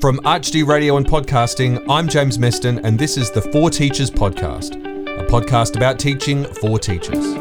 [0.00, 4.76] From ArchD Radio and Podcasting, I'm James Meston, and this is the For Teachers Podcast,
[5.20, 7.34] a podcast about teaching for teachers.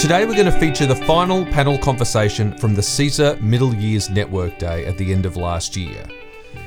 [0.00, 4.58] Today, we're going to feature the final panel conversation from the CSER Middle Years Network
[4.58, 6.02] Day at the end of last year.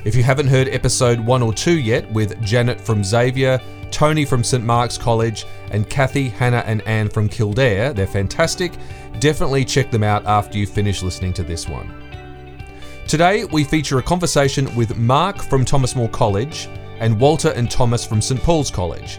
[0.04, 3.60] If you haven't heard episode one or two yet with Janet from Xavier,
[3.92, 7.92] Tony from St Mark's College, and Kathy, Hannah, and Anne from Kildare.
[7.92, 8.72] They're fantastic.
[9.20, 11.94] Definitely check them out after you finish listening to this one.
[13.06, 16.68] Today, we feature a conversation with Mark from Thomas More College
[16.98, 19.18] and Walter and Thomas from St Paul's College.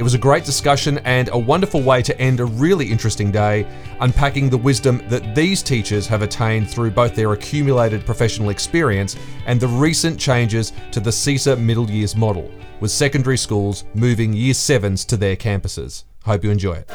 [0.00, 3.66] It was a great discussion and a wonderful way to end a really interesting day,
[4.00, 9.60] unpacking the wisdom that these teachers have attained through both their accumulated professional experience and
[9.60, 12.50] the recent changes to the CSER middle years model,
[12.80, 16.04] with secondary schools moving year sevens to their campuses.
[16.24, 16.88] Hope you enjoy it.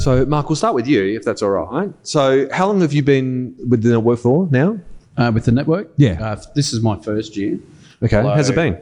[0.00, 1.92] So, Mark, we'll start with you, if that's all right.
[2.02, 4.80] So, how long have you been with the network for now?
[5.16, 5.92] Uh, with the network?
[5.96, 6.20] Yeah.
[6.20, 7.60] Uh, this is my first year.
[8.02, 8.34] Okay, Hello.
[8.34, 8.80] how's it been?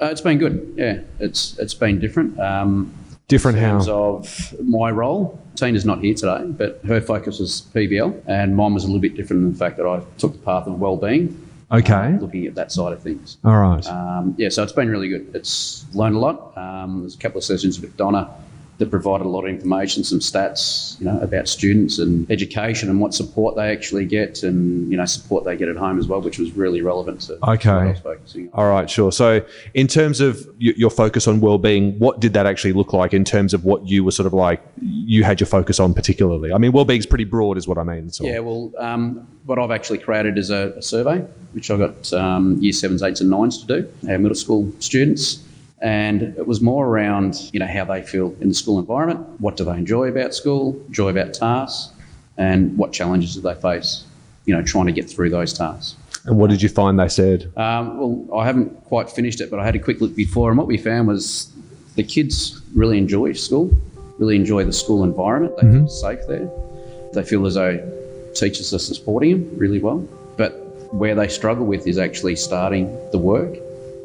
[0.00, 0.74] Uh, it's been good.
[0.76, 2.38] Yeah, it's it's been different.
[2.38, 2.94] Um,
[3.28, 3.92] Different in terms how?
[4.16, 8.82] of my role, Tina's not here today, but her focus was PBL, and mine was
[8.82, 11.40] a little bit different in the fact that I took the path of well-being,
[11.70, 13.36] Okay, looking at that side of things.
[13.44, 13.86] all right.
[13.86, 15.30] Um, yeah, so it's been really good.
[15.32, 16.58] It's learned a lot.
[16.58, 18.28] Um, there's a couple of sessions with Donna
[18.80, 22.98] that provided a lot of information, some stats, you know, about students and education and
[22.98, 26.20] what support they actually get, and you know, support they get at home as well,
[26.22, 27.68] which was really relevant to Okay.
[27.70, 28.50] what I was focusing on.
[28.54, 29.12] All right, sure.
[29.12, 33.22] So, in terms of your focus on well-being, what did that actually look like in
[33.22, 36.50] terms of what you were sort of like you had your focus on particularly?
[36.52, 38.10] I mean, well-being is pretty broad, is what I mean.
[38.10, 38.24] So.
[38.24, 41.18] Yeah, well, um, what I've actually created is a, a survey,
[41.52, 45.44] which I got um, year sevens, eights, and nines to do, our middle school students.
[45.82, 49.56] And it was more around, you know, how they feel in the school environment, what
[49.56, 51.92] do they enjoy about school, enjoy about tasks,
[52.36, 54.04] and what challenges do they face,
[54.44, 55.96] you know, trying to get through those tasks.
[56.26, 57.50] And what did you find they said?
[57.56, 60.58] Um, well, I haven't quite finished it, but I had a quick look before, and
[60.58, 61.50] what we found was
[61.96, 63.70] the kids really enjoy school,
[64.18, 65.56] really enjoy the school environment.
[65.56, 66.50] They feel safe there.
[67.14, 67.78] They feel as though
[68.34, 70.06] teachers are supporting them really well.
[70.36, 70.52] But
[70.92, 73.56] where they struggle with is actually starting the work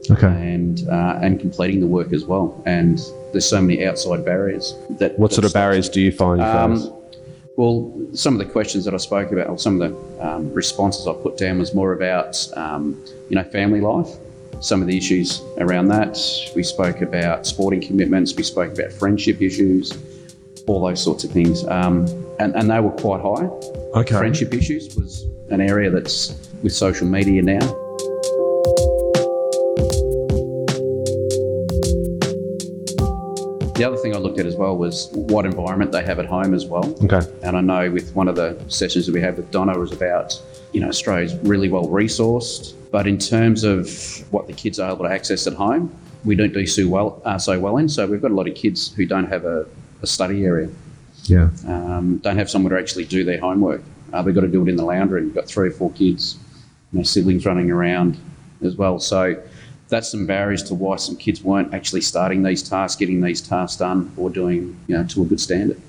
[0.10, 0.28] Okay.
[0.28, 2.62] and uh, and completing the work as well.
[2.66, 3.00] And
[3.32, 5.18] there's so many outside barriers that.
[5.18, 6.42] What that sort of barriers do you find?
[6.42, 6.94] um,
[7.58, 11.08] well, some of the questions that I spoke about, or some of the um, responses
[11.08, 14.10] I put down, was more about um, you know family life,
[14.60, 16.18] some of the issues around that.
[16.56, 18.36] We spoke about sporting commitments.
[18.36, 19.98] We spoke about friendship issues,
[20.68, 22.08] all those sorts of things, um,
[22.40, 23.46] and and they were quite high.
[24.00, 24.18] okay.
[24.18, 27.85] Friendship issues was an area that's with social media now.
[33.76, 36.54] The other thing I looked at as well was what environment they have at home
[36.54, 36.86] as well.
[37.04, 37.20] Okay.
[37.44, 40.42] And I know with one of the sessions that we had with Donna was about,
[40.72, 43.90] you know, Australia's really well resourced, but in terms of
[44.32, 45.94] what the kids are able to access at home,
[46.24, 47.90] we don't do so well, uh, so well in.
[47.90, 49.66] So we've got a lot of kids who don't have a,
[50.02, 50.70] a study area,
[51.26, 51.50] Yeah.
[51.68, 53.84] um, don't have somewhere to actually do their homework.
[54.14, 55.26] Uh, they've got to do it in the lounge room.
[55.26, 56.38] We've got three or four kids,
[56.94, 58.18] you know, siblings running around
[58.64, 59.00] as well.
[59.00, 59.36] So
[59.88, 63.78] that's some barriers to why some kids weren't actually starting these tasks, getting these tasks
[63.78, 65.80] done, or doing, you know, to a good standard.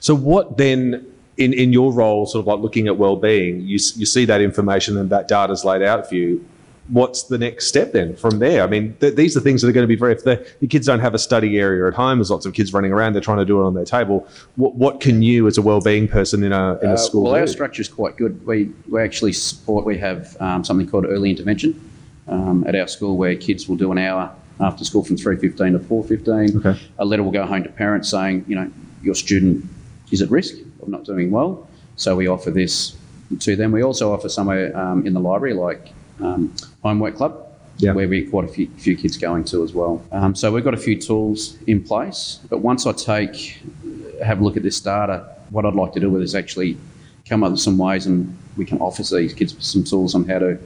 [0.00, 1.06] So, what then,
[1.36, 4.96] in, in your role, sort of like looking at well-being, you, you see that information
[4.98, 6.46] and that data is laid out for you.
[6.88, 8.62] What's the next step then from there?
[8.62, 10.12] I mean, th- these are things that are going to be very.
[10.12, 12.74] If the, the kids don't have a study area at home, there's lots of kids
[12.74, 13.14] running around.
[13.14, 14.28] They're trying to do it on their table.
[14.56, 17.36] What, what can you, as a well-being person in a in a Uh, school, well,
[17.36, 18.44] our structure is quite good.
[18.46, 21.80] We, we actually support, we have um, something called early intervention
[22.28, 25.78] um, at our school where kids will do an hour after school from 3.15 to
[25.78, 26.56] 4.15.
[26.64, 26.80] Okay.
[26.98, 28.70] A letter will go home to parents saying, you know,
[29.02, 29.64] your student
[30.10, 31.68] is at risk of not doing well.
[31.96, 32.96] So we offer this
[33.40, 33.72] to them.
[33.72, 37.40] We also offer somewhere um, in the library like um, Homework Club.
[37.78, 37.92] Yeah.
[37.92, 40.00] Where we quite a few, few kids going to as well.
[40.12, 43.60] Um, so we've got a few tools in place, but once I take
[44.22, 46.78] have a look at this data, what I'd like to do with is actually
[47.28, 50.38] come up with some ways and we can offer these kids some tools on how
[50.38, 50.56] to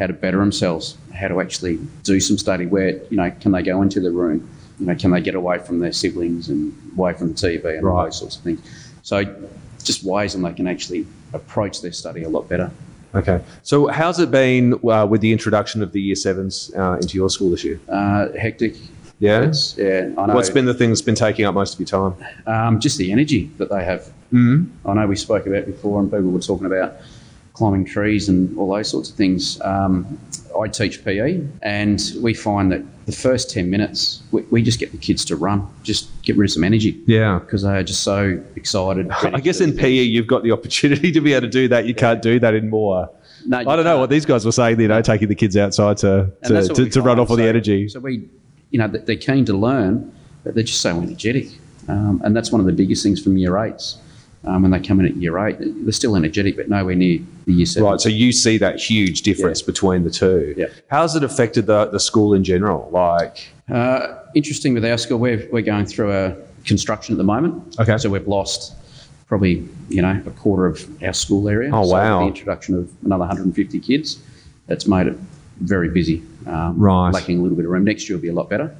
[0.00, 3.62] how to better themselves, how to actually do some study where, you know, can they
[3.62, 4.48] go into the room?
[4.80, 7.86] You know, can they get away from their siblings and away from the TV and
[7.86, 8.04] all Right.
[8.06, 8.60] those sorts of things.
[9.02, 9.24] So
[9.84, 12.70] just ways and they can actually approach their study a lot better.
[13.14, 13.42] Okay.
[13.62, 17.28] So, how's it been uh, with the introduction of the year sevens uh, into your
[17.28, 17.80] school this year?
[17.88, 18.76] Uh, hectic.
[19.18, 19.42] Yeah.
[19.42, 20.34] It's, yeah, I know.
[20.34, 22.14] What's been the thing that's been taking up most of your time?
[22.46, 24.02] um, just the energy that they have.
[24.32, 24.88] Mm-hmm.
[24.88, 26.94] I know we spoke about before, and people were talking about
[27.60, 29.60] climbing trees and all those sorts of things.
[29.60, 30.18] Um,
[30.58, 34.92] I teach PE, and we find that the first 10 minutes, we, we just get
[34.92, 37.38] the kids to run, just get rid of some energy Yeah.
[37.38, 39.10] because they are just so excited.
[39.22, 39.76] I guess in.
[39.76, 41.84] PE you've got the opportunity to be able to do that.
[41.86, 43.10] You can't do that in more.
[43.46, 44.80] No, I don't know what these guys were saying.
[44.80, 47.88] You know, taking the kids outside to to, to, to run off all the energy.
[47.88, 48.26] So we,
[48.70, 50.10] you know, they- they're keen to learn,
[50.44, 51.48] but they're just so energetic.
[51.88, 53.98] Um, and that's one of the biggest things from year eights.
[54.44, 57.52] Um, when they come in at year eight, they're still energetic, but nowhere near the
[57.52, 57.90] year seven.
[57.90, 59.66] Right, so you see that huge difference Yeah.
[59.66, 60.54] between the two.
[60.56, 60.66] Yeah.
[60.90, 62.88] How's it affected the, the school in general?
[62.90, 67.76] Like, Uh, interesting with our school, we're, we're going through a construction at the moment.
[67.78, 67.98] Okay.
[67.98, 68.74] So we've lost
[69.28, 71.70] probably, you know, a quarter of our school area.
[71.72, 72.20] Oh, So wow.
[72.20, 74.20] the introduction of another 150 kids,
[74.68, 75.18] that's made it
[75.60, 76.22] very busy.
[76.46, 77.10] Um, Right.
[77.12, 77.84] Lacking a little bit of room.
[77.84, 78.74] Next year will be a lot better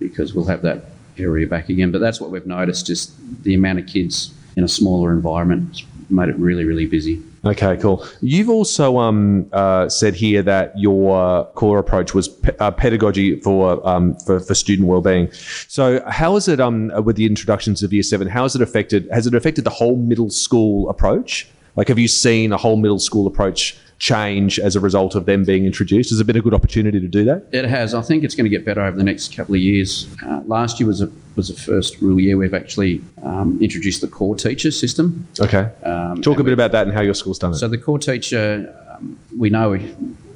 [0.00, 0.86] because we'll have that
[1.18, 1.92] area back again.
[1.92, 3.12] But that's what we've noticed, just
[3.44, 7.22] the amount of kids in a smaller environment made it really, really busy.
[7.44, 8.06] okay, cool.
[8.20, 13.86] You've also um, uh, said here that your core approach was pe- uh, pedagogy for,
[13.86, 15.30] um, for for student wellbeing.
[15.68, 18.28] So, how is it um, with the introductions of Year Seven?
[18.28, 19.08] How has it affected?
[19.10, 21.48] Has it affected the whole middle school approach?
[21.76, 25.44] Like, have you seen a whole middle school approach change as a result of them
[25.44, 26.10] being introduced?
[26.10, 27.46] Has it been a good opportunity to do that?
[27.52, 27.94] It has.
[27.94, 30.06] I think it's going to get better over the next couple of years.
[30.24, 34.06] Uh, last year was a was the first real year we've actually um, introduced the
[34.06, 35.26] core teacher system.
[35.40, 35.68] Okay.
[35.82, 37.56] Um, Talk a bit about that and how your school's done it.
[37.56, 39.76] So the core teacher, um, we know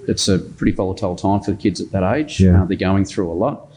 [0.08, 2.40] it's a pretty volatile time for the kids at that age.
[2.40, 2.62] Yeah.
[2.62, 3.69] Uh, they're going through a lot.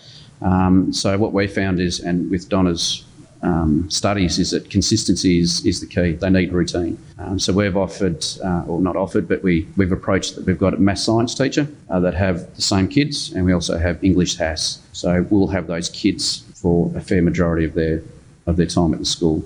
[0.41, 3.05] Um, so what we found is, and with Donna's
[3.43, 6.13] um, studies, is that consistency is, is the key.
[6.13, 6.97] They need routine.
[7.17, 10.73] Um, so we've offered, uh, or not offered, but we, we've approached that we've got
[10.73, 14.37] a maths science teacher uh, that have the same kids, and we also have English
[14.37, 14.79] HASS.
[14.93, 18.03] So we'll have those kids for a fair majority of their
[18.47, 19.43] of their time at the school.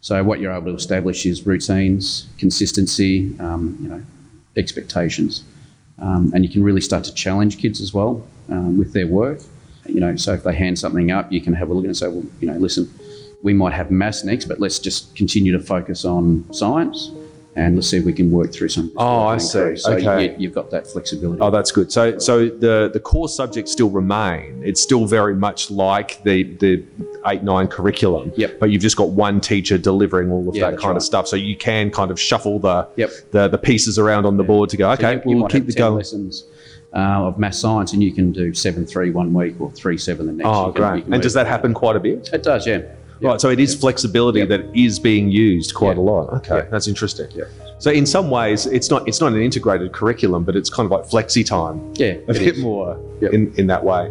[0.00, 4.02] So what you're able to establish is routines, consistency, um, you know,
[4.56, 5.44] expectations,
[5.98, 9.40] um, and you can really start to challenge kids as well um, with their work.
[9.86, 12.08] You know, so if they hand something up, you can have a look and say,
[12.08, 12.88] well, you know, listen,
[13.42, 17.12] we might have maths next, but let's just continue to focus on science,
[17.54, 18.92] and let's see if we can work through some.
[18.96, 19.76] Oh, I through.
[19.76, 19.82] see.
[19.82, 20.30] So Okay.
[20.30, 21.40] you, you've got that flexibility.
[21.40, 21.90] Oh, that's good.
[21.92, 24.60] So, so the the core subjects still remain.
[24.64, 26.84] It's still very much like the the
[27.26, 28.32] eight nine curriculum.
[28.36, 28.58] Yep.
[28.60, 31.02] But you've just got one teacher delivering all of Yeah, that kind of right.
[31.02, 31.26] stuff.
[31.28, 33.10] So you can kind of shuffle the Yep.
[33.32, 34.94] the, the pieces around on the board to go.
[34.94, 35.96] So Okay, you, you we'll keep the 10 going.
[35.96, 36.44] lessons
[36.94, 40.26] uh, of math science, and you can do seven three one week or three seven
[40.26, 40.48] the next.
[40.48, 41.14] Oh, You can- you great.
[41.14, 42.30] And does that happen quite a bit?
[42.32, 42.82] It does, yeah.
[43.20, 43.30] Yeah.
[43.30, 44.48] Right, so it is flexibility Yep.
[44.48, 46.02] that is being used quite Yeah.
[46.02, 46.32] a lot.
[46.34, 46.66] Okay, Yeah.
[46.70, 47.26] that's interesting.
[47.34, 47.44] Yeah.
[47.78, 50.90] So in some ways, it's not it's not an integrated curriculum, but it's kind of
[50.92, 51.80] like flexi time.
[51.94, 52.62] Yeah, a bit is.
[52.62, 53.32] more Yep.
[53.32, 54.08] in, in that way.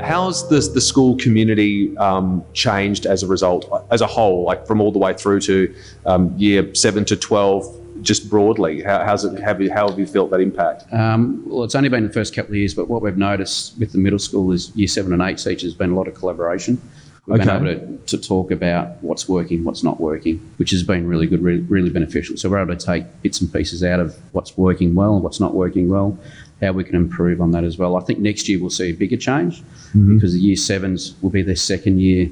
[0.00, 4.80] How's the, the school community um, changed as a result, as a whole, like from
[4.80, 5.74] all the way through to
[6.06, 8.82] um, year seven to 12, just broadly?
[8.82, 10.92] How, how's it, have you, how have you felt that impact?
[10.92, 13.92] Um, well, it's only been the first couple of years, but what we've noticed with
[13.92, 16.80] the middle school is year seven and eight teachers, have been a lot of collaboration.
[17.26, 17.58] We've Okay.
[17.58, 21.26] been able to, to talk about what's working, what's not working, which has been really
[21.26, 22.36] good, really, really beneficial.
[22.38, 25.54] So we're able to take bits and pieces out of what's working well, what's not
[25.54, 26.18] working well,
[26.62, 27.96] how we can improve on that as well.
[27.96, 29.62] I think next year we'll see a bigger change
[29.92, 32.30] because the year sevens will be their second year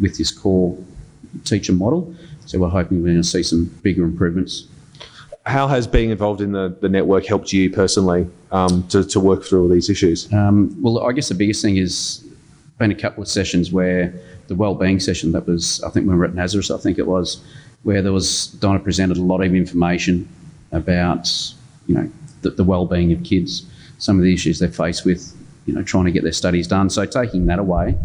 [0.00, 0.76] with this core
[1.44, 2.14] teacher model.
[2.46, 4.66] So we're hoping we're going to see some bigger improvements
[5.46, 9.44] How has being involved in the, the network helped you personally um, to, to work
[9.44, 10.32] through all these issues?
[10.32, 12.24] Um, well, I guess the biggest thing is
[12.78, 14.12] been a couple of sessions where
[14.48, 17.06] the wellbeing session that was, I think, when we were at Nazareth, I think it
[17.06, 17.42] was,
[17.82, 20.28] where there was Donna presented a lot of information
[20.72, 21.30] about,
[21.86, 22.10] you know,
[22.42, 23.66] the, the wellbeing of kids,
[23.98, 25.36] some of the issues they face with,
[25.66, 26.90] you know, trying to get their studies done.
[26.90, 27.96] So taking that away,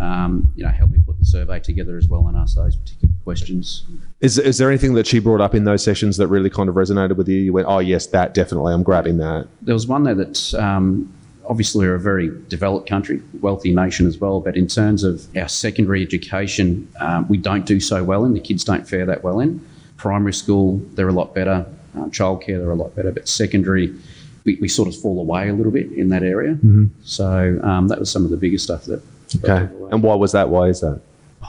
[0.00, 3.11] um, you know, helped me put the survey together as well and ask those particular
[3.24, 3.84] questions.
[4.20, 6.74] Is, is there anything that she brought up in those sessions that really kind of
[6.74, 7.38] resonated with you?
[7.38, 9.48] You went, oh, yes, that definitely, I'm grabbing that.
[9.62, 11.12] There was one there that um,
[11.44, 15.48] obviously we're a very developed country, wealthy nation as well, but in terms of our
[15.48, 18.34] secondary education, um, we don't do so well in.
[18.34, 19.64] The kids don't fare that well in.
[19.96, 21.66] Primary school, they're a lot better.
[21.94, 23.94] Um, childcare, they're a lot better, but secondary,
[24.44, 26.58] we, we sort of fall away a little bit in that area.
[27.04, 29.02] So um, that was some of the biggest stuff that.
[29.44, 29.72] Okay.
[29.90, 30.48] And why was that?
[30.48, 31.00] Why is that?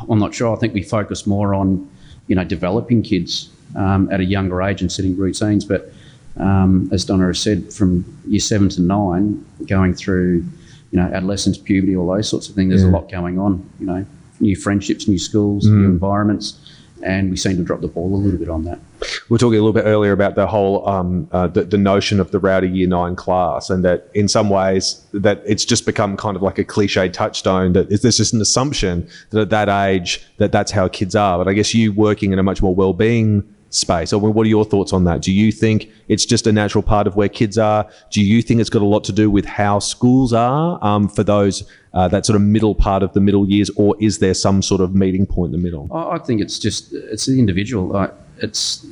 [0.09, 0.55] I'm not sure.
[0.55, 1.89] I think we focus more on,
[2.27, 5.65] you know, developing kids um, at a younger age and setting routines.
[5.65, 5.91] But
[6.37, 10.43] um, as Donna has said, from year seven to nine, going through,
[10.91, 12.89] you know, adolescence, puberty, all those sorts of things, there's Yeah.
[12.89, 13.67] a lot going on.
[13.79, 14.05] You know,
[14.39, 16.55] new friendships, new schools, new environments,
[17.03, 18.79] and we seem to drop the ball a little bit on that.
[19.01, 22.19] We were talking a little bit earlier about the whole um, uh, the, the notion
[22.19, 26.17] of the rowdy year nine class, and that in some ways that it's just become
[26.17, 27.73] kind of like a cliche touchstone.
[27.73, 31.37] That is, there's just an assumption that at that age that that's how kids are.
[31.37, 34.13] But I guess you working in a much more well-being space.
[34.13, 35.21] I mean, what are your thoughts on that?
[35.21, 37.89] Do you think it's just a natural part of where kids are?
[38.11, 41.23] Do you think it's got a lot to do with how schools are um, for
[41.23, 44.61] those uh, that sort of middle part of the middle years, or is there some
[44.61, 45.87] sort of meeting point in the middle?
[45.93, 48.09] I think it's just it's the individual.
[48.39, 48.85] It's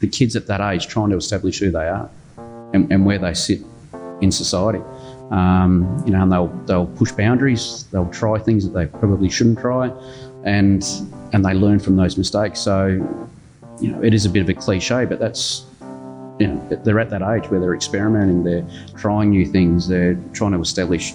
[0.00, 2.10] the kids at that age trying to establish who they are
[2.72, 3.60] and, and where they sit
[4.20, 4.82] in society.
[5.30, 7.84] Um, you know, and they'll they'll push boundaries.
[7.92, 9.92] They'll try things that they probably shouldn't try,
[10.44, 10.84] and
[11.32, 12.58] and they learn from those mistakes.
[12.58, 12.86] So,
[13.80, 15.66] you know, it is a bit of a cliche, but that's
[16.40, 18.42] you know they're at that age where they're experimenting.
[18.42, 18.66] They're
[18.96, 19.86] trying new things.
[19.86, 21.14] They're trying to establish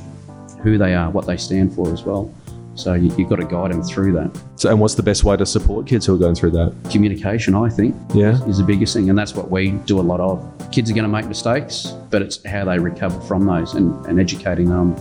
[0.66, 2.34] who they are, what they stand for as well.
[2.74, 4.38] So you, you've got to guide them through that.
[4.58, 6.76] So, and what's the best way to support kids who are going through that?
[6.92, 8.44] Communication, I think, Yeah.
[8.48, 10.44] is the biggest thing, and that's what we do a lot of.
[10.72, 14.20] Kids are going to make mistakes, but it's how they recover from those and, and
[14.20, 14.92] educating them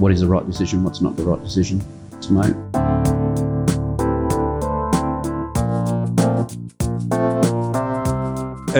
[0.00, 1.80] what is the right decision, what's not the right decision
[2.20, 3.17] to make.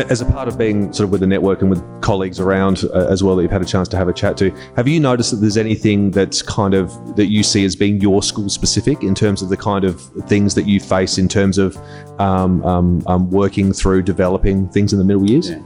[0.09, 3.07] As a part of being sort of with the network and with colleagues around uh,
[3.11, 5.31] as well that you've had a chance to have a chat to, have you noticed
[5.33, 9.15] that there's anything that's kind of that you see as being your school specific in
[9.15, 11.77] terms of the kind of things that you face in terms of
[12.21, 15.51] um, um, um, working through developing things in the middle years?
[15.51, 15.61] Yeah.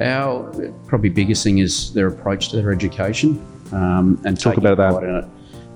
[0.00, 3.40] Our probably biggest thing is their approach to their education
[3.72, 4.92] um, and Talk about that.
[4.92, 5.24] pride in it.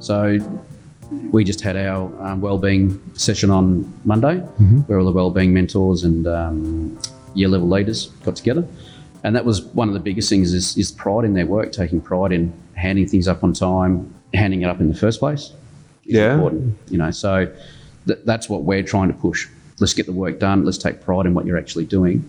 [0.00, 0.38] So
[1.30, 4.78] we just had our um, wellbeing session on Monday, Mm-hmm.
[4.80, 6.98] where all the wellbeing mentors and um,
[7.34, 8.66] year level leaders got together,
[9.24, 12.00] and that was one of the biggest things is, is pride in their work, taking
[12.00, 15.52] pride in handing things up on time, handing it up in the first place.
[16.04, 16.34] Yeah.
[16.34, 17.10] important, you know.
[17.10, 17.46] So
[18.06, 19.46] th- that's what we're trying to push.
[19.78, 20.64] Let's get the work done.
[20.64, 22.28] Let's take pride in what you're actually doing,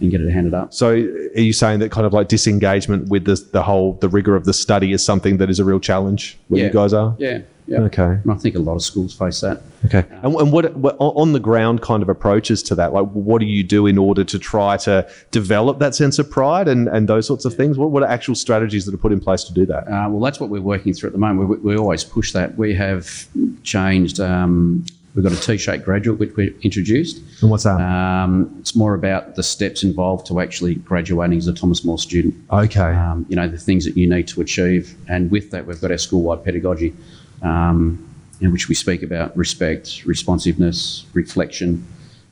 [0.00, 0.72] and get it handed up.
[0.74, 0.96] So, are
[1.40, 4.52] you saying that kind of like disengagement with the, the whole the rigor of the
[4.52, 6.66] study is something that is a real challenge where Yeah.
[6.68, 7.14] you guys are?
[7.18, 7.40] Yeah,
[7.70, 7.82] yeah.
[7.82, 8.02] Okay.
[8.02, 9.62] And I think a lot of schools face that.
[9.86, 10.04] Okay.
[10.22, 12.92] And, and what, what on the ground kind of approaches to that?
[12.92, 16.66] Like, what do you do in order to try to develop that sense of pride
[16.66, 17.78] and, and those sorts of things?
[17.78, 19.86] What, what are actual strategies that are put in place to do that?
[19.86, 21.48] Uh, well, that's what we're working through at the moment.
[21.48, 22.58] We, we always push that.
[22.58, 23.28] We have
[23.62, 24.18] changed.
[24.18, 24.84] Um,
[25.14, 27.22] we've got a T-shaped graduate which we introduced.
[27.40, 27.80] And what's that?
[27.80, 32.34] Um, it's more about the steps involved to actually graduating as a Thomas More student.
[32.50, 32.80] okay.
[32.80, 35.92] Um, you know the things that you need to achieve, and with that, we've got
[35.92, 36.94] our school-wide pedagogy,
[37.42, 38.06] um,
[38.40, 41.86] in which we speak about respect, responsiveness, reflection,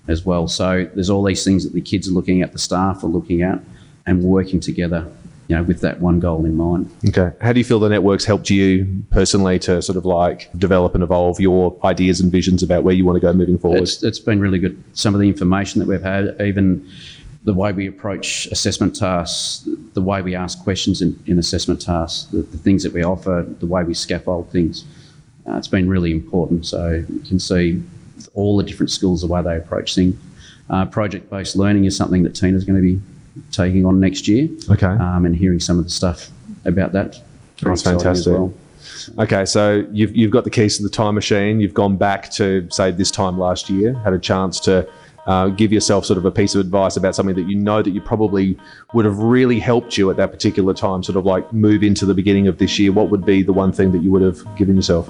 [0.09, 0.49] as well.
[0.49, 3.43] So there's all these things that the kids are looking at, the staff are looking
[3.43, 3.61] at,
[4.07, 5.07] and working together.
[5.49, 6.91] You know, with that one goal in mind.
[7.09, 7.35] Okay.
[7.41, 11.03] How do you feel the network's helped you personally to sort of like develop and
[11.03, 13.81] evolve your ideas and visions about where you want to go moving forward?
[13.81, 14.85] It's, it's been really good.
[14.93, 16.87] Some of the information that we've had, even
[17.45, 22.25] the way we approach assessment tasks, the way we ask questions in, in assessment tasks,
[22.31, 24.85] the, the things that we offer, the way we scaffold things,
[25.49, 26.67] uh, it's been really important.
[26.67, 27.83] So you can see
[28.35, 30.17] all the different schools, the way they approach things.
[30.71, 33.01] Uh, project-based learning is something that Tina's going to be
[33.53, 34.87] taking on next year, Okay.
[34.87, 36.29] um, and hearing some of the stuff
[36.65, 37.21] about that.
[37.63, 38.33] That's fantastic.
[38.33, 38.53] well.
[39.19, 41.61] Okay, so you've, you've got the keys to the time machine.
[41.61, 44.87] You've gone back to, say, this time last year, had a chance to
[45.27, 47.91] uh, give yourself sort of a piece of advice about something that you know that
[47.91, 48.59] you probably
[48.93, 52.15] would have really helped you at that particular time, sort of like move into the
[52.15, 52.93] beginning of this year.
[52.93, 55.09] What would be the one thing that you would have given yourself?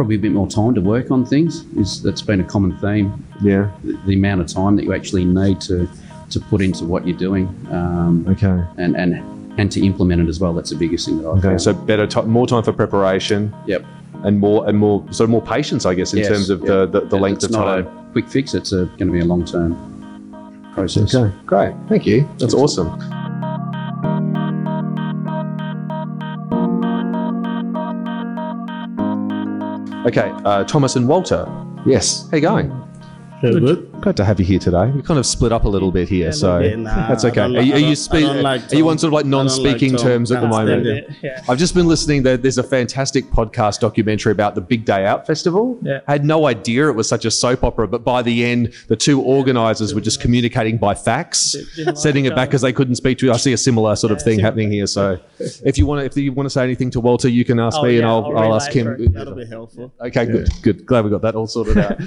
[0.00, 1.66] Probably a bit more time to work on things.
[1.76, 3.70] Is that's been a common theme Yeah.
[3.84, 5.86] the, the amount of time that you actually need to
[6.30, 8.62] to put into what you're doing um, Okay.
[8.78, 9.12] and and
[9.60, 10.54] and to implement it as well.
[10.54, 11.48] That's the biggest thing that I've Okay.
[11.48, 11.60] found.
[11.60, 13.84] So better, ti more time for preparation yep.
[14.24, 16.66] and more and more of more patience, I guess, in Yes, terms of yeah.
[16.68, 17.86] the, the, the length of time.
[18.12, 18.54] quick fix.
[18.54, 19.76] It's a, going to be a long term
[20.72, 21.14] process.
[21.14, 21.74] Okay, great.
[21.90, 22.26] Thank you.
[22.38, 22.88] That's awesome.
[30.10, 31.46] Okay, uh, Thomas and Walter.
[31.86, 32.70] Yes, how you going?
[33.40, 33.89] Feel good.
[34.00, 34.86] Glad to have you here today.
[34.86, 37.34] We kind of split up a little bit here, so Yeah, nah, that's okay.
[37.36, 39.28] don't Are you, are you, don't- spe- like are you on sort of like I
[39.28, 40.02] don't like non-speaking Tom.
[40.06, 40.86] terms at the moment?
[40.86, 41.10] it.
[41.22, 41.42] Yeah.
[41.48, 42.22] I've just been listening.
[42.22, 45.78] There, there's a fantastic podcast documentary about the Big Day Out Festival.
[45.82, 46.00] Yeah.
[46.08, 48.96] I had no idea it was such a soap opera, but by the end, the
[48.96, 52.72] two organisers were just communicating by fax, didn't sending like it back each because they
[52.72, 53.32] couldn't speak to you.
[53.32, 54.86] I see a similar sort of Yeah, thing happening here.
[54.86, 57.60] So, if you want to, if you want to say anything to Walter, you can
[57.60, 59.12] ask Oh, me, and I'll, I'll I'll ask it him.
[59.12, 59.92] That'll be helpful.
[60.00, 60.86] Okay, good, good.
[60.86, 62.00] Glad we got that all sorted out.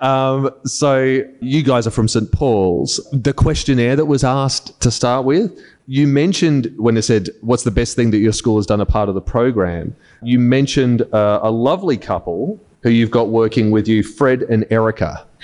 [0.00, 3.00] um, so you guys are from St Paul's.
[3.12, 7.70] The questionnaire that was asked to start with, you mentioned when it said, "What's the
[7.70, 11.40] best thing that your school has done a part of the program?" You mentioned uh,
[11.42, 15.26] a lovely couple who you've got working with you, Fred and Erica.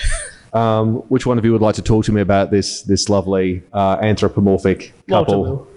[0.54, 3.64] Um, which one of you would like to talk to me about this this lovely
[3.72, 5.42] uh, anthropomorphic Walter couple?
[5.42, 5.68] will.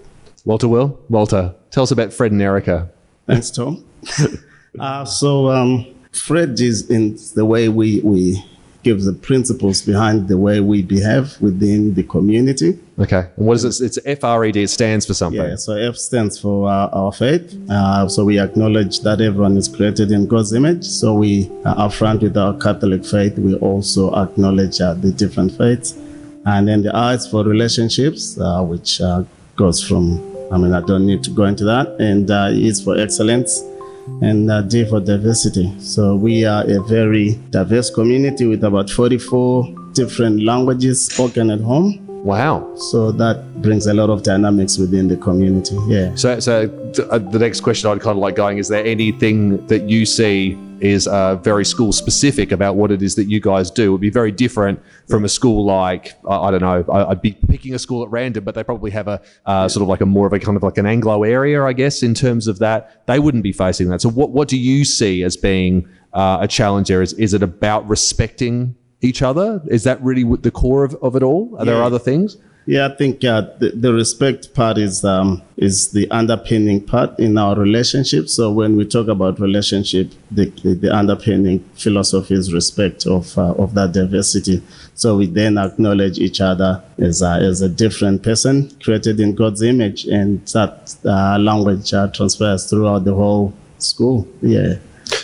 [0.44, 1.00] Walter will.
[1.08, 2.88] Walter, tell us about Fred and Erica.
[3.26, 3.84] Thanks, Tom.
[4.80, 8.42] uh, so, um, Fred is in the way we, we
[8.82, 12.78] give the principles behind the way we behave within the community.
[12.98, 13.28] Okay.
[13.36, 13.84] And what is it?
[13.84, 14.62] It's F R E D.
[14.62, 15.40] It stands for something.
[15.40, 17.56] Yeah, so F stands for uh, our faith.
[17.70, 20.84] Uh, so we acknowledge that everyone is created in God's image.
[20.84, 23.38] So we are upfront with our Catholic faith.
[23.38, 25.96] We also acknowledge uh, the different faiths.
[26.46, 29.24] And then the R is for relationships, uh, which uh,
[29.56, 30.20] goes from,
[30.52, 31.88] I mean, I don't need to go into that.
[32.00, 33.62] And uh, E is for excellence.
[34.20, 35.72] And uh, D for diversity.
[35.78, 42.07] So we are a very diverse community with about 44 different languages spoken at home.
[42.28, 42.74] Wow.
[42.76, 45.78] So that brings a lot of dynamics within the community.
[45.86, 46.14] Yeah.
[46.14, 46.64] So, so
[47.10, 50.58] uh, the next question I'd kind of like going: Is there anything that you see
[50.80, 53.84] is uh, very school specific about what it is that you guys do?
[53.84, 56.84] It would be very different from a school like I I don't know.
[56.92, 59.80] I- I'd be picking a school at random, but they probably have a uh, sort
[59.82, 62.12] of like a more of a kind of like an Anglo area, I guess, in
[62.12, 63.06] terms of that.
[63.06, 64.02] They wouldn't be facing that.
[64.02, 67.00] So, what what do you see as being uh, a challenge there?
[67.00, 69.62] Is is it about respecting each other?
[69.66, 71.56] Is that really the core of, of it all?
[71.58, 72.36] Are there other things?
[72.66, 77.38] Yeah, I think uh, the, the respect part is um, is the underpinning part in
[77.38, 78.28] our relationship.
[78.28, 83.52] So when we talk about relationship, the, the, the underpinning philosophy is respect of uh,
[83.52, 84.62] of that diversity.
[84.92, 89.62] So we then acknowledge each other as a, as a different person created in God's
[89.62, 94.28] image, and that uh, language uh, transfers throughout the whole school.
[94.42, 94.74] Yeah.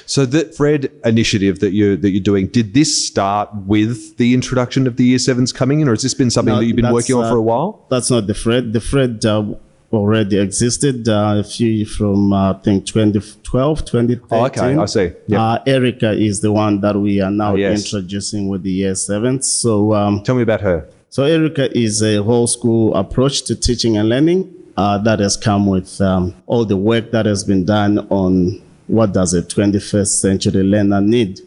[0.07, 4.87] So the Fred initiative that you that you're doing, did this start with the introduction
[4.87, 6.93] of the year sevens coming in, or has this been something No, that you've been
[6.93, 7.87] working on uh, for a while?
[7.91, 8.73] That's not the Fred.
[8.73, 9.45] The Fred uh,
[9.93, 14.39] already existed uh, a few from uh, I think 2012, 2013.
[14.39, 15.13] Oh, okay, I see.
[15.35, 17.85] Uh, Erica is the one that we are now Ah, yes.
[17.85, 19.47] introducing with the year sevens.
[19.51, 20.89] So, um, Tell me about her.
[21.11, 25.67] so Erica is a whole school approach to teaching and learning uh, that has come
[25.67, 30.63] with um, all the work that has been done on what does a 21st century
[30.63, 31.41] learner need.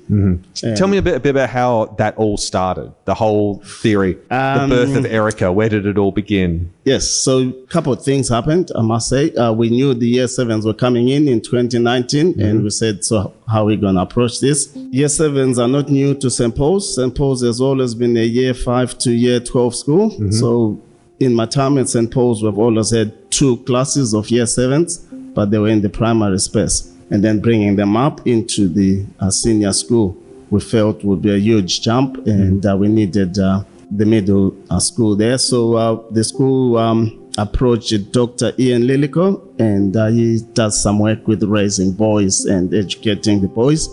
[0.75, 4.69] Tell me a bit, a bit about how that all started, the whole theory, Um,
[4.69, 5.51] the birth of Erica.
[5.51, 6.71] Where did it all begin?
[6.83, 9.33] Yes, so a couple of things happened, I must say.
[9.35, 13.33] Uh, we knew the year sevens were coming in in 2019, and we said, so
[13.47, 14.75] how are we going to approach this?
[14.75, 16.55] Year sevens are not new to St.
[16.55, 16.95] Paul's.
[16.95, 17.13] St.
[17.13, 20.31] Paul's has always been a year five to year 12 school.
[20.31, 20.79] So
[21.19, 22.09] in my time at St.
[22.09, 24.97] Paul's, we've always had two classes of year sevens,
[25.35, 26.93] but they were in the primary space.
[27.09, 30.17] And then bringing them up into the uh, senior school,
[30.49, 34.79] we felt would be a huge jump, and uh, we needed uh, the middle uh,
[34.79, 35.37] school there.
[35.37, 38.53] So uh, the school um, approached Dr.
[38.59, 43.87] Ian Lillico, and uh, he does some work with raising boys and educating the boys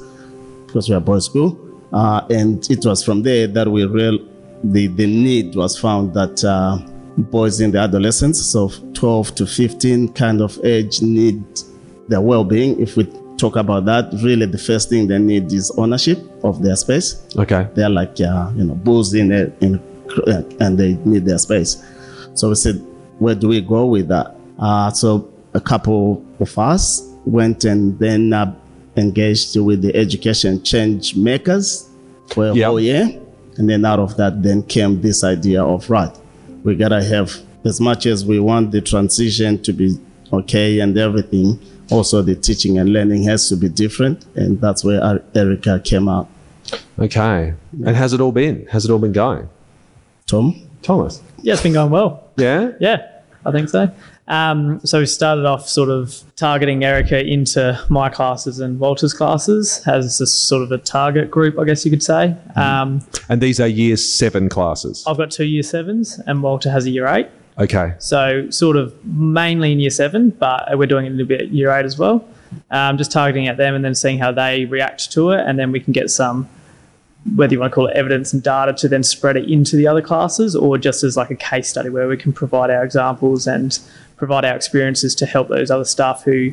[0.66, 1.60] because we are boys' school.
[1.92, 4.18] And it was from there that we real
[4.64, 6.42] the, the need was found that
[7.16, 11.44] boys in the adolescence, so 12 to 15 kind of age, need
[12.08, 12.80] their well-being.
[12.80, 13.04] If we
[13.36, 17.66] talk about that, really the first thing they need is ownership of their space Okay.
[17.74, 19.80] they're like uh, you know bulls in it in
[20.60, 21.82] and they need their space
[22.34, 22.76] so we said
[23.18, 28.32] where do we go with that uh, so a couple of us went and then
[28.32, 28.54] uh,
[28.96, 31.88] engaged with the education change makers
[32.28, 32.66] for a Yeah.
[32.66, 33.20] whole year
[33.56, 36.14] and then out of that then came this idea of right
[36.62, 39.98] we gotta have as much as we want the transition to be
[40.32, 41.58] okay and everything
[41.90, 46.28] also the teaching and learning has to be different and that's where erica came out
[46.98, 47.52] Okay.
[47.84, 48.66] And how's it all been?
[48.70, 49.48] How's it all been going?
[50.26, 51.22] tom Thomas.
[51.42, 52.24] Yeah, it's been going well.
[52.36, 52.72] Yeah.
[52.80, 53.06] Yeah,
[53.44, 53.90] I think so.
[54.28, 59.82] Um, so we started off sort of targeting Erica into my classes and Walter's classes
[59.86, 62.34] as a sort of a target group, I guess you could say.
[62.56, 65.04] Um, And these are year seven classes.
[65.06, 67.28] I've got two year sevens and Walter has a year eight.
[67.58, 67.94] Okay.
[67.98, 71.70] So sort of mainly in year seven, but we're doing it a little bit year
[71.70, 72.26] eight as well.
[72.70, 75.72] Um, just targeting at them and then seeing how they react to it, and then
[75.72, 76.48] we can get some,
[77.34, 79.86] whether you want to call it evidence and data, to then spread it into the
[79.86, 83.46] other classes, or just as like a case study where we can provide our examples
[83.46, 83.78] and
[84.16, 86.52] provide our experiences to help those other staff who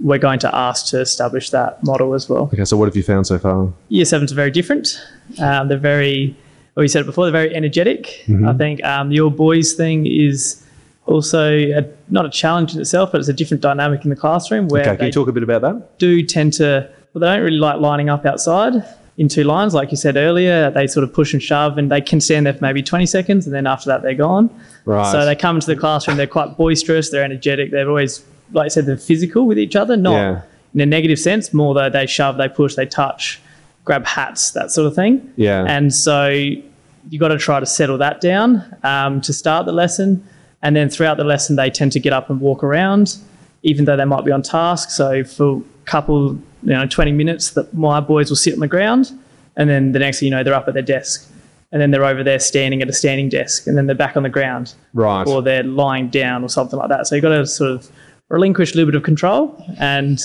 [0.00, 2.50] we're going to ask to establish that model as well.
[2.52, 2.64] Okay.
[2.64, 3.72] So what have you found so far?
[3.88, 5.00] Year sevens are very different.
[5.40, 6.36] Um, they're very,
[6.76, 8.24] well, you said it before, they're very energetic.
[8.46, 10.62] I think um, the all boys thing is
[11.06, 14.68] also a, not a challenge in itself, but it's a different dynamic in the classroom
[14.68, 14.96] where Okay.
[14.96, 15.98] Can you talk a bit about that?
[15.98, 18.74] do tend to, well, they don't really like lining up outside
[19.16, 20.70] in two lines, like you said earlier.
[20.70, 23.46] They sort of push and shove, and they can stand there for maybe 20 seconds,
[23.46, 24.50] and then after that, they're gone.
[24.84, 25.10] Right.
[25.10, 28.68] So they come into the classroom, they're quite boisterous, they're energetic, they're always, like I
[28.68, 30.42] said, they're physical with each other, not Yeah.
[30.74, 33.40] in a negative sense, more though they shove, they push, they touch,
[33.86, 35.32] grab hats, that sort of thing.
[35.36, 35.64] Yeah.
[35.66, 40.22] And so you got to try to settle that down um, to start the lesson.
[40.62, 43.16] And then throughout the lesson, they tend to get up and walk around,
[43.62, 44.90] even though they might be on task.
[44.90, 46.40] So for a couple, you
[46.74, 49.12] know, 20 minutes, that my boys will sit on the ground,
[49.56, 51.30] and then the next thing you know, they're up at their desk,
[51.70, 54.24] and then they're over there standing at a standing desk, and then they're back on
[54.24, 55.26] the ground, Right.
[55.28, 57.06] or they're lying down or something like that.
[57.06, 57.88] So you've got to sort of
[58.28, 60.18] relinquish a little bit of control and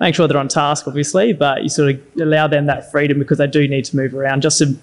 [0.00, 3.38] make sure they're on task, obviously, but you sort of allow them that freedom because
[3.38, 4.76] they do need to move around just to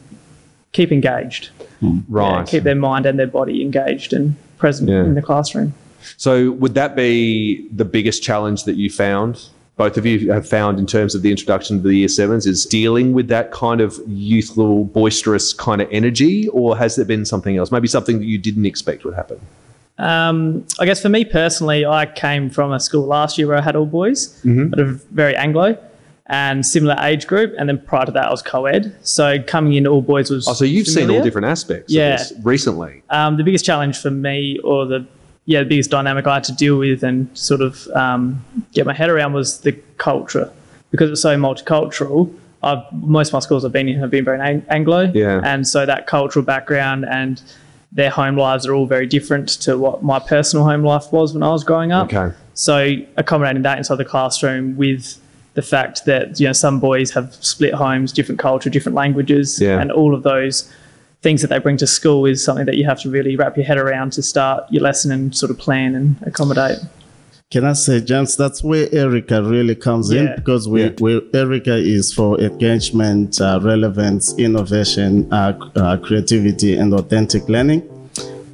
[0.72, 2.00] keep engaged, hmm.
[2.08, 2.48] right.
[2.48, 5.04] keep their mind and their body engaged and present Yeah.
[5.04, 5.74] in the classroom.
[6.18, 9.48] So, would that be the biggest challenge that you found?
[9.76, 12.66] Both of you have found in terms of the introduction to the year sevens is
[12.66, 17.56] dealing with that kind of youthful, boisterous kind of energy, or has there been something
[17.56, 17.72] else?
[17.72, 19.40] Maybe something that you didn't expect would happen.
[20.00, 23.62] Um, I guess for me personally, I came from a school last year where I
[23.62, 25.78] had all boys, but a very Anglo
[26.28, 27.54] and similar age group.
[27.58, 28.96] And then prior to that, I was co ed.
[29.02, 30.48] So coming in all boys was.
[30.48, 32.14] Oh, so you've seen all different aspects Yeah.
[32.14, 33.04] of this recently.
[33.10, 35.06] Um, the biggest challenge for me, or the
[35.46, 38.94] yeah, the biggest dynamic I had to deal with and sort of um, get my
[38.94, 40.52] head around was the culture
[40.92, 42.32] because it's so multicultural.
[42.62, 45.42] I've, most of my schools I've been in have been very Anglo, Yeah.
[45.44, 47.42] and so that cultural background and
[47.92, 51.42] their home lives are all very different to what my personal home life was when
[51.44, 52.14] I was growing up.
[52.14, 52.36] Okay.
[52.54, 55.18] So accommodating that inside the classroom with
[55.56, 59.80] the fact that you know some boys have split homes, different culture, different languages, Yeah.
[59.82, 60.72] and all of those
[61.22, 63.66] things that they bring to school is something that you have to really wrap your
[63.66, 66.78] head around to start your lesson and sort of plan and accommodate.
[67.52, 70.92] Can I say, James, that's where Erica really comes in because we, Yeah.
[71.02, 77.82] we Erica is for engagement, uh, relevance, innovation, uh, uh, creativity, and authentic learning.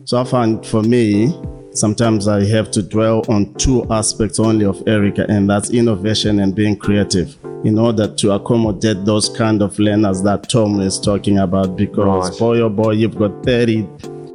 [0.05, 1.35] So I find for me,
[1.73, 6.55] sometimes I have to dwell on two aspects only of Erica, and that's innovation and
[6.55, 11.75] being creative in order to accommodate those kind of learners that Tom is talking about.
[11.75, 12.37] Because Right.
[12.39, 13.85] for your boy, you've got 30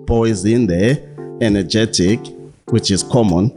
[0.04, 0.98] boys in there,
[1.40, 2.20] energetic,
[2.68, 3.52] which is common.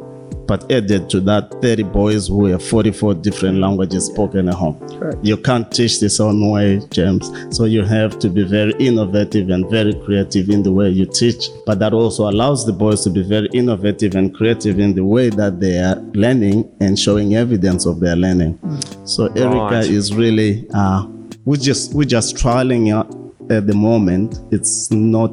[0.45, 4.77] But added to that, 30 boys who have 44 different languages spoken at home.
[4.89, 5.17] Correct.
[5.21, 7.32] You can't teach this one way, James.
[7.56, 11.45] So you have to be very innovative and very creative in the way you teach.
[11.65, 15.29] But that also allows the boys to be very innovative and creative in the way
[15.29, 18.60] that they are learning and showing evidence of their learning.
[19.06, 19.86] So Erica Right.
[19.89, 21.06] is really uh,
[21.45, 24.39] we're just we're just trialing it at the moment.
[24.51, 25.32] It's not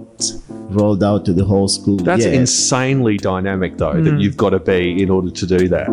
[0.75, 1.97] rolled out to the whole school.
[1.97, 2.35] That's yet.
[2.35, 4.21] insanely dynamic, though, that mm.
[4.21, 5.89] you've got to be in order to do that.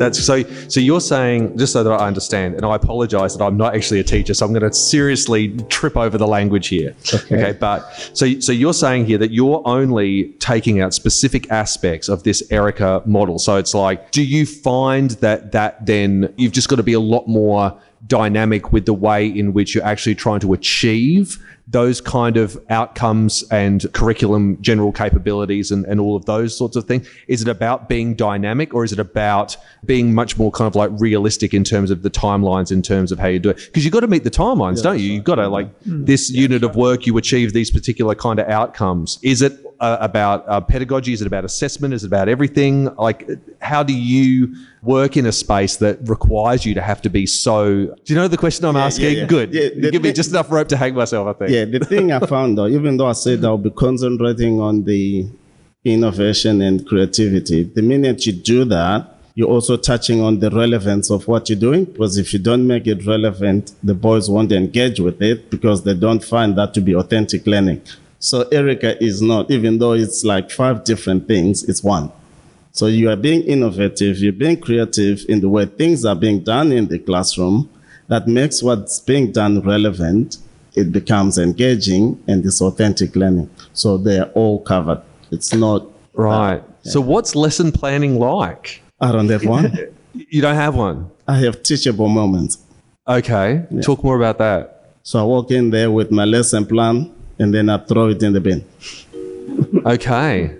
[0.00, 0.42] That's so.
[0.68, 4.00] So you're saying, just so that I understand, and I apologise that I'm not actually
[4.00, 6.96] a teacher, so I'm going to seriously trip over the language here.
[7.30, 7.52] Okay.
[7.52, 12.42] but so so you're saying here that you're only taking out specific aspects of this
[12.50, 13.38] Erica model.
[13.38, 17.00] So it's like, do you find that that then you've just got to be a
[17.00, 21.38] lot more dynamic with the way in which you're actually trying to achieve
[21.70, 26.84] those kind of outcomes and curriculum general capabilities and, and all of those sorts of
[26.84, 27.08] things?
[27.28, 30.90] Is it about being dynamic or is it about being much more kind of like
[30.94, 33.56] realistic in terms of the timelines, in terms of how you do it?
[33.66, 35.12] Because you've got to meet the timelines, don't you?
[35.12, 39.18] You've got to like this unit of work, you achieve these particular kind of outcomes.
[39.22, 41.12] Is it uh, about uh, pedagogy?
[41.12, 41.94] Is it about assessment?
[41.94, 42.94] Is it about everything?
[42.96, 43.28] Like,
[43.62, 47.86] how do you work in a space that requires you to have to be so?
[47.86, 49.16] Do you know the question I'm asking?
[49.16, 49.24] yeah.
[49.24, 49.54] Good.
[49.54, 51.26] Yeah, the give me just enough rope to hang myself.
[51.28, 51.50] I think.
[51.50, 55.26] Yeah, the thing I found though, even though I said I'll be concentrating on the
[55.84, 61.26] innovation and creativity, the minute you do that, you're also touching on the relevance of
[61.26, 61.84] what you're doing.
[61.84, 65.94] Because if you don't make it relevant, the boys won't engage with it because they
[65.94, 67.80] don't find that to be authentic learning.
[68.18, 72.12] So Erica is not, even though it's like five different things, it's one.
[72.72, 76.70] So you are being innovative, you're being creative in the way things are being done
[76.70, 77.70] in the classroom.
[78.08, 80.38] That makes what's being done relevant.
[80.80, 83.48] It becomes engaging and it's authentic learning.
[83.72, 85.02] So they are all covered.
[85.30, 86.60] It's not Right.
[86.60, 88.82] Uh, so, what's lesson planning like?
[89.00, 89.72] I don't have one.
[90.12, 91.08] You don't have one.
[91.28, 92.58] I have teachable moments.
[93.06, 93.64] Okay.
[93.80, 94.96] Talk more about that.
[95.04, 98.32] So I walk in there with my lesson plan and then I throw it in
[98.32, 98.64] the bin.
[99.86, 100.56] Okay.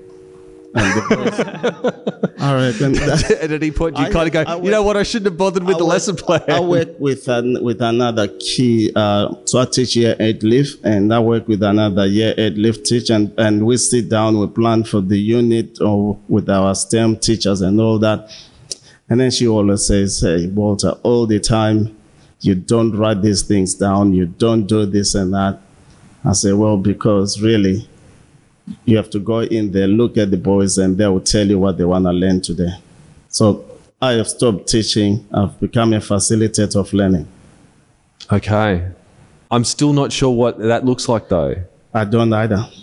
[0.73, 2.71] And the all right.
[2.73, 4.97] Then that, at any point, you I- kind of go, I you know what?
[4.97, 6.43] I shouldn't have bothered with I the work- lesson plan.
[6.49, 8.91] I work with an, with another key.
[8.95, 12.83] Uh, so I teach year eight live, and I work with another year eight live
[12.83, 17.17] teacher, and, and we sit down, we plan for the unit or with our STEM
[17.17, 18.31] teachers and all that.
[19.09, 21.97] And then she always says, "Hey, Walter, all the time,
[22.43, 25.59] you don't write these things down, you don't do this and that."
[26.25, 27.89] I say, "Well, because really."
[28.85, 31.59] You have to go in there, look at the boys, and they will tell you
[31.59, 32.73] what they want to learn today.
[33.29, 33.65] So
[34.01, 35.27] I have stopped teaching.
[35.33, 37.29] I've become a facilitator of learning.
[38.33, 38.89] Okay.
[39.51, 41.57] I'm still not sure what that looks like though.
[41.93, 42.65] I don't either.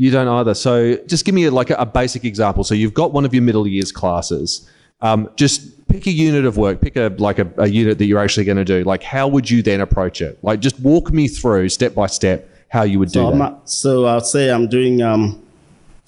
[0.00, 0.54] You don't either.
[0.54, 2.62] So just give me a, like a, a basic example.
[2.62, 4.70] So you've got one of your middle years classes.
[5.00, 6.80] Um, just pick a unit of work.
[6.80, 8.84] Pick a like a, a unit that you're actually going to do.
[8.84, 10.38] Like how would you then approach it?
[10.44, 13.42] Like just walk me through step by step how you would do So, that.
[13.42, 15.42] I'm, so I'll say I'm doing um,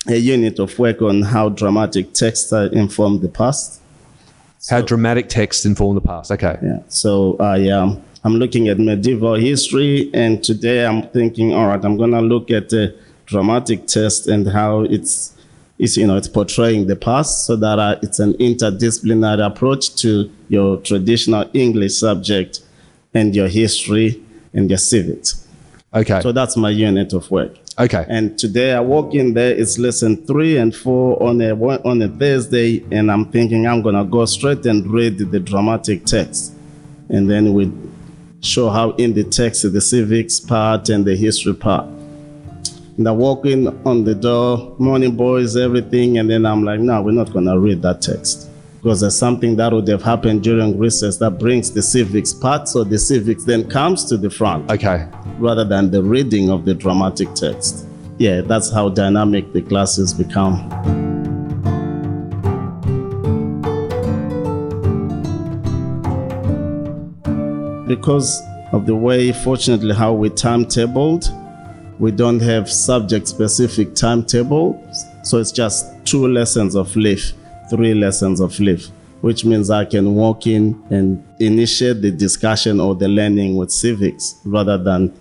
[0.09, 3.81] a unit of work on how dramatic texts inform the past.
[4.69, 6.31] how dramatic texts inform the past.
[6.31, 6.59] Okay.
[6.63, 6.81] Yeah.
[6.89, 11.97] So I um, I'm looking at medieval history, and today I'm thinking, all right, I'm
[11.97, 12.95] gonna look at the
[13.27, 15.35] dramatic text and how it's
[15.79, 20.31] it's you know it's portraying the past, so that uh, it's an interdisciplinary approach to
[20.49, 22.61] your traditional English subject
[23.15, 25.47] and your history and your civics.
[25.93, 26.21] Okay.
[26.21, 27.57] So that's my unit of work.
[27.79, 28.07] okay.
[28.09, 32.09] And today I walk in there, it's lesson three and four on a on a
[32.09, 36.53] Thursday, and I'm thinking I'm gonna go straight and read the dramatic text,
[37.09, 37.73] and then we
[38.41, 41.87] show how in the text is the civics part and the history part.
[42.97, 47.03] And I walk in on the door, morning boys, everything, and then I'm like, no,
[47.03, 48.49] we're not gonna read that text.
[48.77, 52.83] Because there's something that would have happened during recess that brings the civics part, so
[52.83, 55.07] the civics then comes to the front okay.
[55.41, 57.87] Rather than the reading of the dramatic text.
[58.19, 60.69] Yeah, that's how dynamic the classes become.
[67.89, 68.41] Because
[68.73, 71.37] of the way, fortunately, how we timetabled,
[71.99, 74.81] we don't have subject specific timetable.
[75.25, 77.33] So it's just two lessons of leaf,
[77.69, 78.87] three lessons of leaf,
[79.23, 84.37] which means I can walk in and initiate the discussion or the learning with civics
[84.45, 85.13] rather than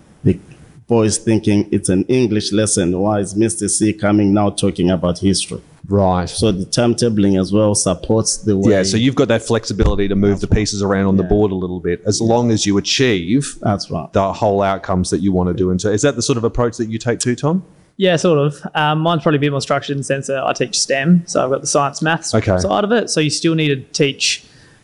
[0.89, 2.97] the boys thinking it's an English lesson.
[2.99, 3.69] Why is Mr.
[3.69, 5.61] C coming now talking about history?
[5.87, 6.29] Right.
[6.29, 8.71] So the timetabling as well supports the way.
[8.71, 11.55] Yeah, so you've got that flexibility to move the pieces around on the board a
[11.55, 14.11] little bit, as long as you achieve That's right.
[14.13, 15.71] the whole outcomes that you want to do.
[15.71, 17.63] And so, is that the sort of approach that you take too, Tom?
[17.97, 18.61] Yeah, sort of.
[18.75, 21.43] Um, mine's probably a bit more structured in the sense that I teach STEM, so
[21.43, 22.57] I've got the science maths Okay.
[22.59, 23.09] side of it.
[23.09, 24.43] So you still need to teach,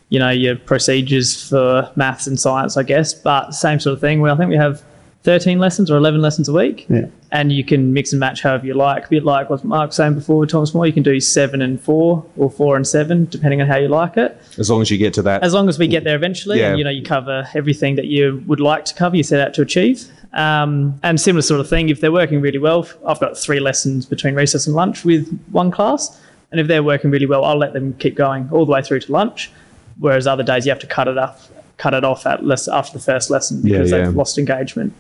[0.10, 3.14] you know, your procedures for maths and science, I guess.
[3.14, 4.22] But same sort of thing.
[4.22, 4.84] Where I think we have
[5.26, 7.08] 13 lessons or 11 lessons a week, Yeah.
[7.32, 9.08] and you can mix and match however you like.
[9.08, 11.64] A bit like what Mark was saying before with Thomas More, you can do seven
[11.64, 14.38] and four or four and seven, depending on how you like it.
[14.60, 15.44] As long as you get to that.
[15.44, 16.70] As long as we get there eventually, Yeah.
[16.70, 19.54] and you know you cover everything that you would like to cover, you set out
[19.56, 20.06] to achieve.
[20.34, 24.06] Um, and similar sort of thing, if they're working really well, I've got three lessons
[24.06, 27.74] between recess and lunch with one class, and if they're working really well, I'll let
[27.74, 29.50] them keep going all the way through to lunch.
[29.98, 32.98] Whereas other days you have to cut it off, cut it off at less after
[32.98, 34.04] the first lesson Yeah, because yeah.
[34.06, 34.94] they've lost engagement.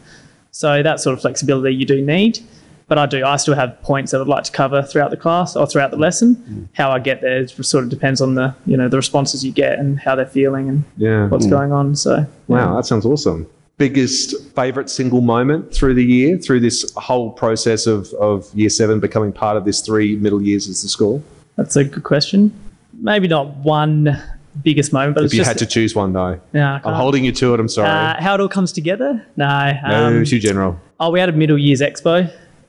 [0.55, 2.39] So that sort of flexibility you do need.
[2.87, 3.25] But I do.
[3.25, 5.97] I still have points that I'd like to cover throughout the class or throughout the
[5.97, 6.35] lesson.
[6.35, 6.67] Mm.
[6.71, 9.79] How I get there sort of depends on the you know the responses you get
[9.79, 11.27] and how they're feeling and yeah.
[11.27, 11.49] what's mm.
[11.49, 11.93] going on.
[11.97, 13.47] So Wow, that sounds awesome.
[13.77, 19.01] Biggest favorite single moment through the year, through this whole process of, of year seven
[19.01, 21.21] becoming part of this three middle years as the school?
[21.57, 22.53] that's a good question.
[22.93, 24.17] Maybe not one
[24.63, 26.39] biggest moment, but If it's you just had to choose one, though.
[26.53, 27.59] Yeah, I'm holding you to it.
[27.59, 27.89] I'm sorry.
[27.89, 29.25] uh, how it all comes together.
[29.35, 30.79] No, no, um, too general.
[30.99, 32.23] Oh, we had a middle years expo.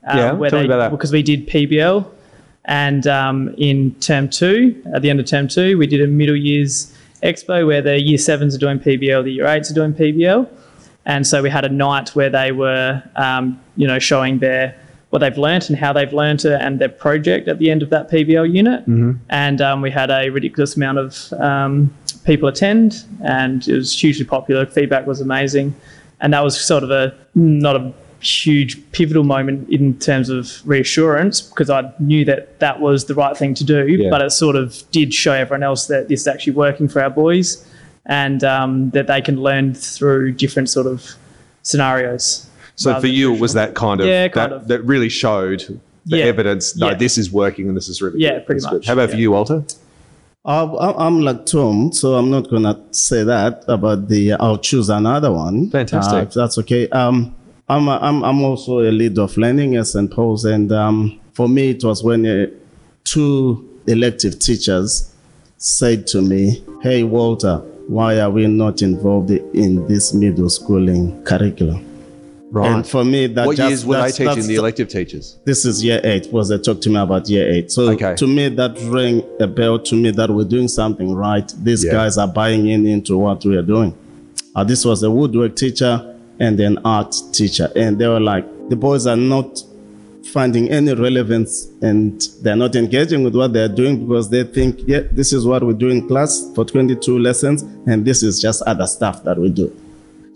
[0.05, 0.91] Um, Yeah, where tell me about that.
[0.91, 2.07] Because we did PBL,
[2.65, 6.37] and um, in term two, at the end of term two, we did a middle
[6.37, 10.49] years expo where the year sevens are doing PBL, the year eights are doing PBL,
[11.07, 14.75] and so we had a night where they were, um, you know, showing their
[15.11, 17.91] what they've learnt and how they've learnt it and their project at the end of
[17.91, 18.81] that PBL unit.
[18.83, 19.13] Mm-hmm.
[19.31, 24.25] And um, we had a ridiculous amount of um, people attend, and it was hugely
[24.25, 24.67] popular.
[24.67, 25.75] Feedback was amazing,
[26.21, 31.43] and that was sort of a not a huge pivotal moment in terms of reassurance
[31.43, 34.11] because I knew that that was the right thing to do, Yeah.
[34.11, 37.11] but it sort of did show everyone else that this is actually working for our
[37.11, 37.65] boys
[38.07, 41.15] and um, that they can learn through different sort of
[41.63, 42.46] scenarios.
[42.77, 44.69] So for you, it was that kind of, Yeah, kind that, of.
[44.69, 45.61] that really showed
[46.07, 46.25] the Yeah.
[46.25, 46.77] evidence.
[46.77, 46.95] No, Yeah.
[46.95, 48.47] this is working and this is really Yeah, good.
[48.47, 48.77] pretty That's good.
[48.79, 48.87] much.
[48.87, 49.65] How about for you, Walter?
[50.45, 54.35] I- I- I'm like Tom, so I'm not gonna say that about the.
[54.35, 55.71] I'll choose another one.
[55.71, 56.15] Fantastic.
[56.15, 56.87] Uh, if that's okay.
[56.91, 57.35] Um,
[57.69, 60.09] I'm a, I'm I'm also a lead of learning at St.
[60.09, 62.47] Paul's, and um, for me it was when uh,
[63.03, 65.11] two elective teachers
[65.59, 67.57] said to me, "Hey Walter,
[67.89, 71.81] why are we not involved in this middle schooling curriculum?"
[72.57, 72.71] Right.
[72.73, 75.37] And for me, that what just, years were they teaching the the- elective teachers?
[75.45, 78.15] this is year eight was they talked to me about year eight so Okay.
[78.17, 81.93] to me that rang a bell to me that we're doing something right these Yeah.
[81.99, 83.93] guys are buying in into what we are doing
[84.55, 85.95] uh, this was a woodwork teacher
[86.41, 89.63] and an art teacher and they were like the boys are not
[90.33, 95.01] finding any relevance and they're not engaging with what they're doing because they think yeah
[95.13, 98.87] this is what we do in class for 22 lessons and this is just other
[98.87, 99.71] stuff that we do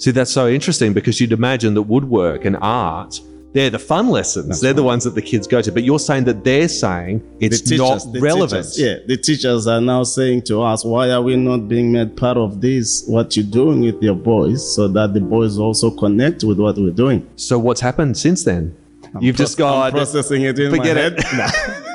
[0.00, 3.20] See, that's so interesting because you'd imagine that woodwork and art,
[3.52, 4.58] they're the fun lessons.
[4.62, 5.70] they're the ones that the kids go to.
[5.70, 8.64] But you're saying that they're saying it's not the relevant.
[8.64, 12.16] teachers- yeah, the teachers are now saying to us, why are we not being made
[12.16, 16.44] part of this, what you're doing with your boys, so that the boys also connect
[16.44, 17.28] with what we're doing?
[17.36, 18.74] So what's happened since then?
[19.20, 19.86] You've just got.
[19.86, 21.50] I'm processing it in Forget my it.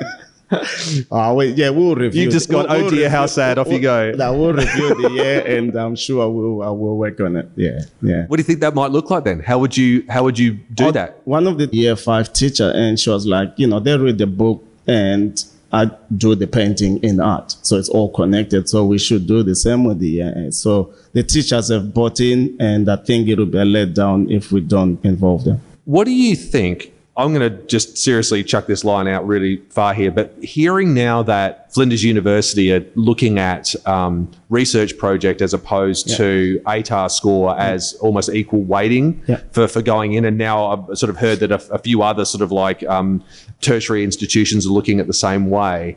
[1.12, 2.23] Oh wait, yeah, we'll review.
[2.23, 4.12] You've just We'll- oh we'll dear, how sad, off you go.
[4.17, 7.49] Now we'll review the year, and I'm sure we'll I will work on it.
[7.55, 8.25] Yeah, yeah.
[8.27, 9.39] What do you think that might look like then?
[9.39, 11.21] How would you how would you do oh, that?
[11.25, 14.27] One of the year five teacher, and she was like, you know, they read the
[14.27, 17.55] book and I do the painting in art.
[17.63, 18.69] So it's all connected.
[18.69, 20.53] So we should do the same with the year eight.
[20.53, 24.51] So the teachers have bought in, and I think it will be a letdown if
[24.51, 25.62] we don't involve them.
[25.86, 26.93] What do you think?
[27.17, 31.23] I'm going to just seriously chuck this line out really far here, but hearing now
[31.23, 37.93] that Flinders University are looking at um, research project as opposed to ATAR score as
[38.01, 39.39] almost equal weighting Yeah.
[39.51, 42.25] for, for going in, and now I've sort of heard that a, a few other
[42.25, 43.23] sort of like um,
[43.62, 45.95] tertiary institutions are looking at the same way.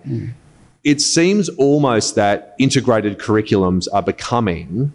[0.84, 4.92] It seems almost that integrated curriculums are becoming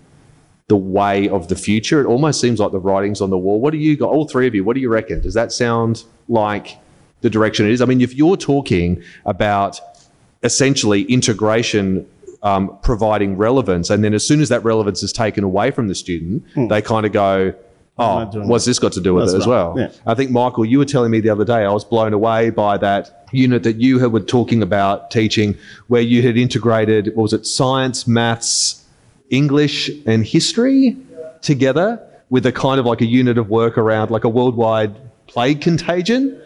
[0.67, 2.01] the way of the future.
[2.01, 3.59] It almost seems like the writing's on the wall.
[3.59, 4.09] What do you got?
[4.09, 5.21] All three of you, what do you reckon?
[5.21, 6.77] Does that sound like
[7.21, 7.81] the direction it is?
[7.81, 9.79] I mean, if you're talking about
[10.43, 12.07] essentially integration
[12.43, 15.95] um, providing relevance, and then as soon as that relevance is taken away from the
[15.95, 17.53] student, they kind of go,
[17.95, 19.53] Oh, what's this got to do with That's it as right.
[19.53, 19.75] well?
[19.77, 19.91] Yeah.
[20.07, 22.75] I think, Michael, you were telling me the other day, I was blown away by
[22.79, 25.55] that unit that you were talking about teaching,
[25.89, 28.82] where you had integrated, what was it, science, maths,
[29.29, 30.97] English, and history
[31.41, 34.95] together with a kind of like a unit of work around like a worldwide
[35.27, 36.39] plague contagion.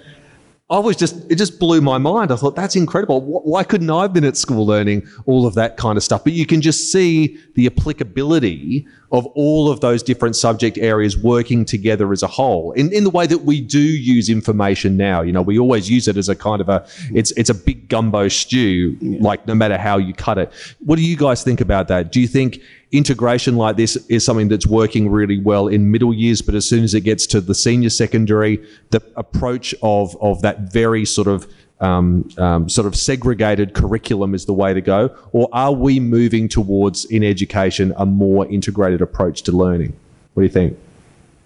[0.69, 2.29] I was just, it just blew my mind.
[2.29, 3.21] I thought, that's incredible.
[3.21, 6.25] Why couldn't I have been at school learning all of that kind of stuff?
[6.25, 11.63] But you can just see the applicability of all of those different subject areas working
[11.63, 15.21] together as a whole in, in the way that we do use information now.
[15.21, 17.87] You know, we always use it as a kind of a, it's, it's a big
[17.87, 20.51] gumbo stew, like no matter how you cut it.
[20.79, 22.11] What do you guys think about that?
[22.11, 22.59] Do you think
[22.91, 26.83] integration like this is something that's working really well in middle years, but as soon
[26.83, 31.47] as it gets to the senior secondary, the approach of of that very sort of
[31.79, 36.47] um, um, sort of segregated curriculum is the way to go, or are we moving
[36.47, 39.95] towards in education a more integrated approach to learning?
[40.33, 40.77] What do you think?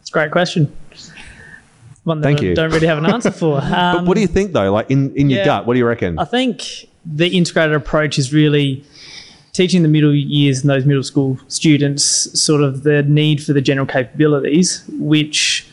[0.01, 0.75] It's a great question.
[2.03, 2.55] One that Thank I you.
[2.55, 3.59] don't really have an answer for.
[3.61, 4.71] But Um, what do you think though?
[4.71, 5.45] Like in, in your yeah.
[5.45, 6.17] gut, what do you reckon?
[6.17, 8.83] I think the integrated approach is really
[9.53, 12.03] teaching the middle years and those middle school students
[12.39, 15.67] sort of the need for the general capabilities, which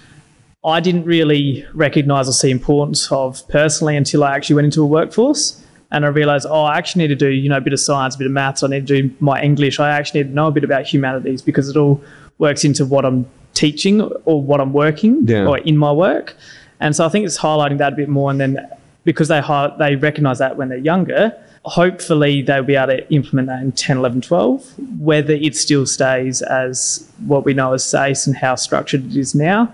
[0.64, 4.86] I didn't really recognize or see importance of personally until I actually went into a
[4.86, 5.62] workforce.
[5.90, 8.14] And I realized, oh, I actually need to do, you know, a bit of science,
[8.14, 8.62] a bit of maths.
[8.62, 9.80] I need to do my English.
[9.80, 12.02] I actually need to know a bit about humanities because it all
[12.38, 15.46] works into what I'm teaching or what I'm working Yeah.
[15.46, 16.36] or in my work.
[16.80, 18.30] And so I think it's highlighting that a bit more.
[18.30, 18.68] And then
[19.04, 21.32] because they hi- they recognize that when they're younger,
[21.64, 24.74] hopefully they'll be able to implement that in 10, 11, 12.
[25.00, 29.34] Whether it still stays as what we know as SACE and how structured it is
[29.34, 29.72] now,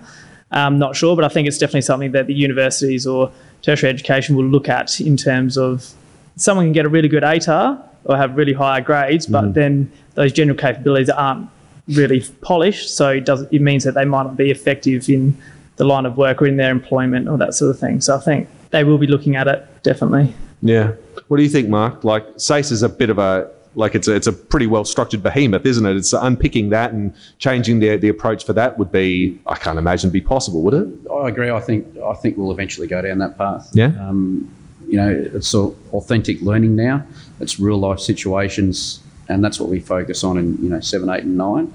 [0.54, 1.14] I'm not sure.
[1.16, 3.30] But I think it's definitely something that the universities or
[3.62, 5.92] tertiary education will look at in terms of
[6.36, 9.54] someone can get a really good ATAR or have really high grades, but mm.
[9.54, 11.48] then those general capabilities aren't
[11.88, 12.94] really polished.
[12.96, 15.36] So it does it means that they might not be effective in
[15.76, 18.00] the line of work or in their employment or that sort of thing.
[18.00, 20.34] So I think they will be looking at it definitely.
[20.62, 20.92] Yeah.
[21.28, 22.04] What do you think, Mark?
[22.04, 25.22] Like SACE is a bit of a like it's a, it's a pretty well structured
[25.22, 25.96] behemoth, isn't it?
[25.96, 30.10] It's unpicking that and changing the the approach for that would be I can't imagine
[30.10, 30.88] be possible, would it?
[31.10, 31.50] I agree.
[31.50, 33.70] I think I think we'll eventually go down that path.
[33.72, 33.92] Yeah.
[34.00, 34.54] Um,
[34.87, 37.06] you know, it's authentic learning now.
[37.40, 41.24] It's real life situations, and that's what we focus on in you know seven, eight,
[41.24, 41.72] and nine.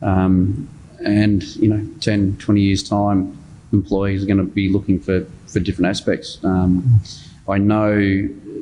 [0.00, 0.68] Um,
[1.04, 3.36] and you know, 10, 20 years time,
[3.72, 6.42] employees are going to be looking for for different aspects.
[6.44, 7.00] Um,
[7.48, 7.96] I know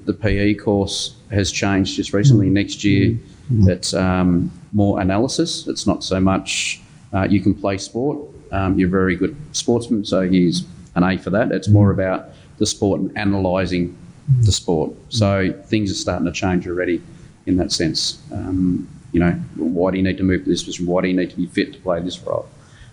[0.05, 2.49] the PE course has changed just recently.
[2.49, 3.19] Next year,
[3.67, 5.67] it's um, more analysis.
[5.67, 6.81] It's not so much
[7.13, 8.19] uh, you can play sport.
[8.53, 10.65] Um, you're a very good sportsman, so here's
[10.95, 11.53] an A for that.
[11.53, 13.97] It's more about the sport and analysing
[14.43, 14.93] the sport.
[15.09, 17.03] So things are starting to change already
[17.47, 18.23] in that sense.
[18.33, 20.87] Um, you know, why do you need to move to this position?
[20.87, 22.49] Why do you need to be fit to play this role?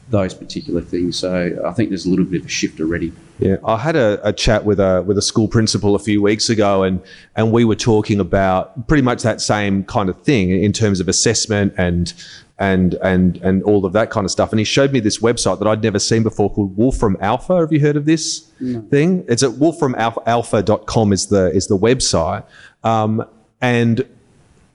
[0.10, 1.20] Those particular things.
[1.20, 3.12] So I think there's a little bit of a shift already.
[3.40, 6.50] Yeah, I had a, a chat with a with a school principal a few weeks
[6.50, 7.02] ago, and
[7.36, 11.08] and we were talking about pretty much that same kind of thing in terms of
[11.08, 12.14] assessment and
[12.58, 14.52] and and and all of that kind of stuff.
[14.52, 17.58] And he showed me this website that I'd never seen before called Wolfram Alpha.
[17.60, 18.50] Have you heard of this
[18.90, 19.24] thing?
[19.28, 22.44] It's at wolframalpha.com is the is the website,
[22.84, 23.24] um,
[23.62, 24.08] and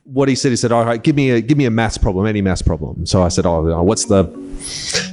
[0.04, 2.26] what he said, he said, "All right, give me a give me a maths problem,
[2.26, 4.24] any maths problem." So I said, "Oh, what's the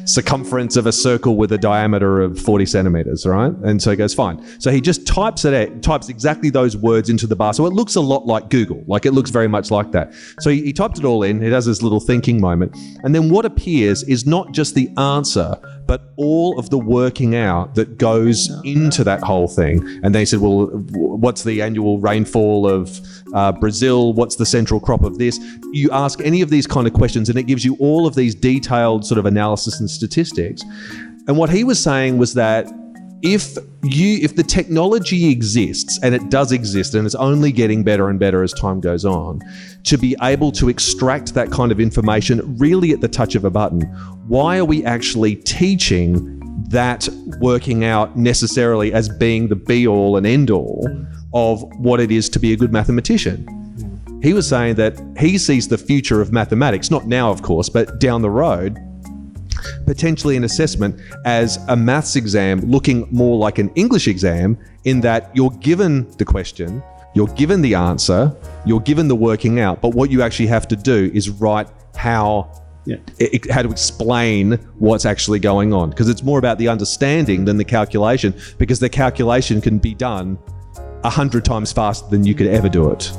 [0.09, 3.51] circumference of a circle with a diameter of 40 centimeters, right?
[3.63, 4.43] And so he goes, fine.
[4.59, 7.53] So he just types it out, types exactly those words into the bar.
[7.53, 10.13] So it looks a lot like Google, like it looks very much like that.
[10.39, 12.75] So he, he typed it all in, he does this little thinking moment.
[13.03, 15.57] And then what appears is not just the answer,
[15.89, 19.99] but all of the working out that goes into that whole thing.
[20.03, 23.01] And they said, well, what's the annual rainfall of
[23.33, 24.13] uh, Brazil?
[24.13, 25.39] What's the central crop of this?
[25.71, 28.35] You ask any of these kind of questions, and it gives you all of these
[28.35, 30.63] detailed sort of analysis and statistics.
[31.27, 32.67] And what he was saying was that
[33.21, 38.09] if you if the technology exists and it does exist and it's only getting better
[38.09, 39.41] and better as time goes on
[39.83, 43.49] to be able to extract that kind of information really at the touch of a
[43.49, 43.81] button
[44.27, 46.35] why are we actually teaching
[46.69, 50.87] that working out necessarily as being the be all and end all
[51.33, 53.45] of what it is to be a good mathematician
[54.21, 57.99] he was saying that he sees the future of mathematics not now of course but
[57.99, 58.77] down the road
[59.85, 65.29] potentially an assessment as a maths exam looking more like an English exam in that
[65.33, 66.81] you're given the question,
[67.15, 68.35] you're given the answer,
[68.65, 72.49] you're given the working out, but what you actually have to do is write how
[72.85, 72.95] Yeah.
[73.21, 77.57] i- how to explain what's actually going on because it's more about the understanding than
[77.57, 80.37] the calculation because the calculation can be done
[81.03, 83.11] a hundred times faster than you could ever do it.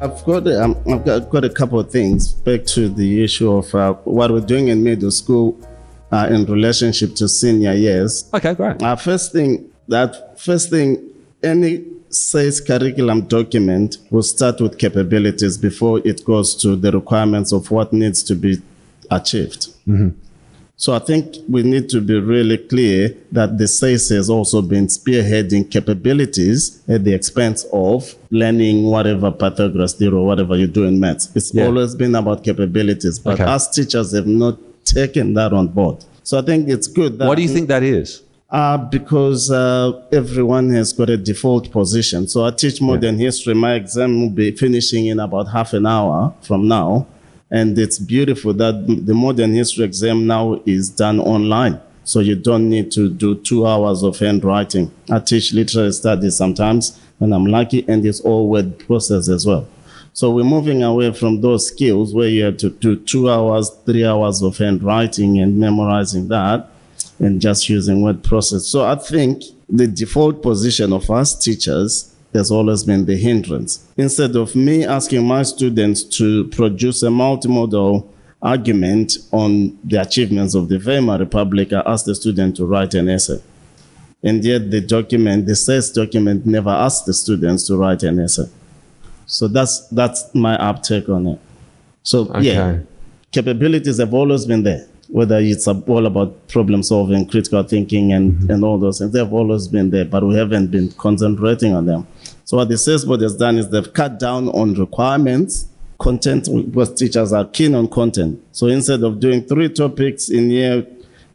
[0.00, 3.74] I've got um, I've got, got a couple of things back to the issue of
[3.74, 5.58] uh, what we're doing in middle school
[6.12, 8.30] uh, in relationship to senior years.
[8.32, 8.80] Okay, great.
[8.80, 11.02] Uh, first thing that first thing
[11.42, 17.70] any SACE curriculum document will start with capabilities before it goes to the requirements of
[17.70, 18.62] what needs to be
[19.10, 19.68] achieved.
[20.80, 24.86] So I think we need to be really clear that the SACE has also been
[24.86, 31.00] spearheading capabilities at the expense of learning whatever Pythagoras theorem or whatever you do in
[31.00, 31.30] maths.
[31.34, 31.66] It's Yeah.
[31.66, 33.44] always been about capabilities, but Okay.
[33.44, 35.96] us teachers have not taken that on board.
[36.22, 38.22] So I think it's good that Why do you think that is?
[38.50, 42.28] uh, because uh, everyone has got a default position.
[42.28, 43.52] So I teach modern history.
[43.54, 47.06] My exam will be finishing in about half an hour from now.
[47.50, 51.80] And it's beautiful that the modern history exam now is done online.
[52.04, 54.90] So you don't need to do two hours of handwriting.
[55.10, 59.66] I teach literary studies sometimes when I'm lucky, and it's all word process as well.
[60.12, 64.04] So we're moving away from those skills where you have to do two hours, three
[64.04, 66.68] hours of handwriting and memorizing that
[67.18, 68.66] and just using word process.
[68.66, 73.86] So I think the default position of us teachers has always been the hindrance.
[73.96, 78.08] Instead of me asking my students to produce a multimodal
[78.40, 83.08] argument on the achievements of the Weimar Republic, I ask the student to write an
[83.08, 83.42] essay.
[84.22, 88.48] And yet the document, the SACE document never asks the students to write an essay.
[89.26, 91.38] So that's that's my uptake on it.
[92.02, 92.78] So yeah,
[93.30, 94.86] capabilities have always been there.
[95.08, 98.50] Whether it's all about problem solving, critical thinking, and, mm-hmm.
[98.50, 102.06] and all those things, they've always been there, but we haven't been concentrating on them.
[102.48, 105.66] So what the SACE board has done is they've cut down on requirements,
[105.98, 108.42] content, because teachers are keen on content.
[108.52, 110.86] So instead of doing three topics in year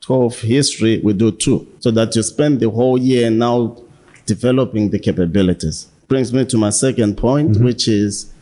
[0.01, 3.78] 12 history, we do two, so that you spend the whole year now
[4.26, 5.88] developing the capabilities.
[6.07, 7.64] Brings me to my second point, mm-hmm.
[7.64, 8.34] which is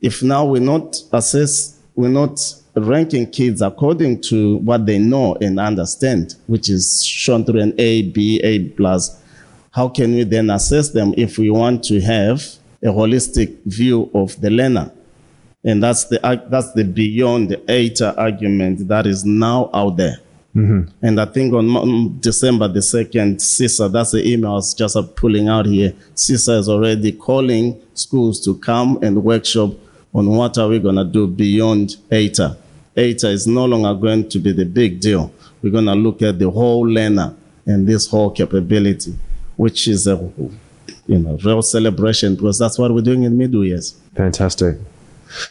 [0.00, 2.40] if now we're not assess, we're not
[2.74, 8.10] ranking kids according to what they know and understand, which is shown through an A,
[8.10, 9.22] B, A plus,
[9.76, 12.42] how can we then assess them if we want to have
[12.82, 14.90] a holistic view of the learner?
[15.62, 16.18] And that's the
[16.50, 20.16] that's the beyond the ATAR argument that is now out there.
[21.02, 25.02] And I think on December the 2nd, CESA, that's the email I was just uh,
[25.02, 25.92] pulling out here.
[26.14, 29.72] CESA is already calling schools to come and workshop
[30.14, 32.56] on what are we going to do beyond ATAR.
[32.96, 35.30] ATAR is no longer going to be the big deal.
[35.60, 39.14] We're going to look at the whole learner and this whole capability,
[39.56, 40.16] which is a
[41.06, 43.92] you know real celebration because that's what we're doing in middle years.
[44.14, 44.76] Fantastic.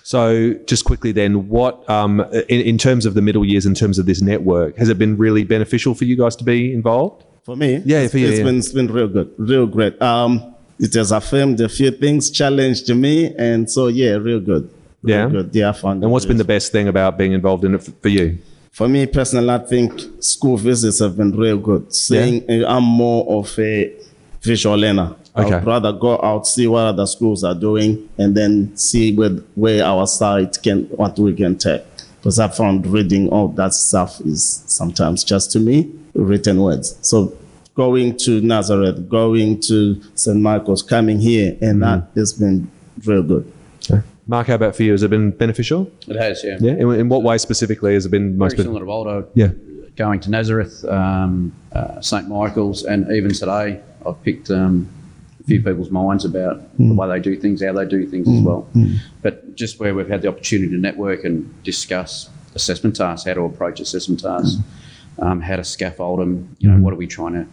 [0.03, 3.99] So, just quickly, then, what um, in, in terms of the middle years, in terms
[3.99, 7.23] of this network, has it been really beneficial for you guys to be involved?
[7.43, 8.43] For me, Yeah, it's, for you, it's yeah.
[8.45, 10.01] been it's been real good, real great.
[10.01, 14.69] Um, it has affirmed a few things, challenged me, and so yeah, real good.
[15.03, 15.29] Real Yeah?
[15.29, 15.49] good.
[15.53, 16.01] Yeah, I found.
[16.03, 18.37] And what's been the best thing about being involved in it f- for you?
[18.75, 21.93] For me personally, I think school visits have been real good.
[21.93, 23.95] Seeing eh, I'm more of a
[24.41, 25.15] visual learner.
[25.33, 25.53] Okay.
[25.53, 29.81] I'd rather go out, see what other schools are doing, and then see where, where
[29.85, 31.83] our site can, what we can take.
[32.17, 36.97] Because I found reading all that stuff is sometimes just to me written words.
[37.01, 37.33] So
[37.75, 40.37] going to Nazareth, going to St.
[40.37, 42.01] Michael's, coming here, and mm-hmm.
[42.01, 42.69] that has been
[43.05, 43.49] real good.
[44.27, 44.91] Mark, how about for you?
[44.91, 45.91] Has it been beneficial?
[46.07, 46.57] It has, yeah.
[46.59, 46.73] Yeah.
[46.73, 49.27] In, in what way specifically has it been most Very ben- similar to Waldo.
[49.35, 49.49] Yeah.
[49.95, 54.89] Going to Nazareth, um, uh, St Michael's, and even today, I've picked um,
[55.39, 58.41] a few people's minds about the way they do things, how they do things as
[58.41, 58.67] well.
[59.21, 63.41] But just where we've had the opportunity to network and discuss assessment tasks, how to
[63.41, 64.57] approach assessment tasks,
[65.19, 67.47] um, how to scaffold them, you know, what are we trying to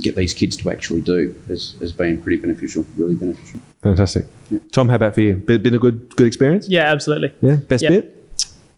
[0.00, 3.60] get these kids to actually do has, has been pretty beneficial, really beneficial.
[3.82, 4.26] Fantastic.
[4.72, 5.34] Tom, how about for you?
[5.34, 6.68] Been, been a good good experience?
[6.68, 7.32] Yeah, absolutely.
[7.40, 7.56] Yeah.
[7.56, 7.90] Best Yeah.
[7.90, 8.16] bit?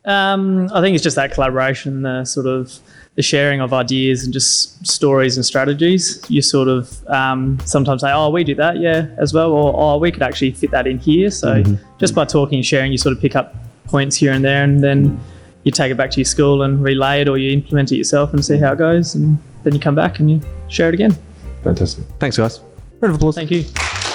[0.05, 2.77] Um, I think it's just that collaboration, the sort of
[3.15, 6.21] the sharing of ideas and just stories and strategies.
[6.29, 9.99] You sort of um, sometimes say, "Oh, we do that, yeah, as well," or "Oh,
[9.99, 11.63] we could actually fit that in here." So
[11.99, 13.55] just by talking and sharing, you sort of pick up
[13.87, 15.21] points here and there, and then
[15.63, 18.33] you take it back to your school and relay it, or you implement it yourself
[18.33, 21.17] and see how it goes, and then you come back and you share it again.
[21.63, 22.05] Fantastic.
[22.19, 22.61] Thanks, guys.
[23.01, 23.35] Round of applause.
[23.35, 23.65] Thank you.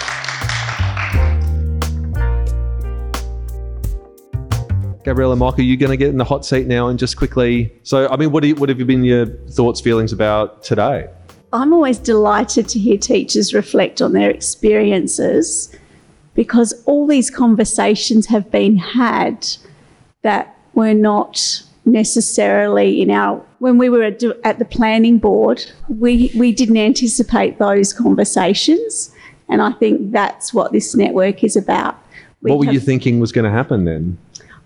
[5.07, 7.73] Gabrielle and Michael, you're going to get in the hot seat now and just quickly.
[7.85, 11.09] So, I mean, what, do you, what have you been your thoughts, feelings about today?
[11.53, 15.73] I'm always delighted to hear teachers reflect on their experiences
[16.35, 19.47] because all these conversations have been had
[20.23, 26.31] that were not necessarily in our when we were at, at the planning board we
[26.37, 29.11] we didn't anticipate those conversations
[29.49, 31.97] and I think that's what this network is about.
[32.43, 34.19] We what were have- you thinking was going to happen then?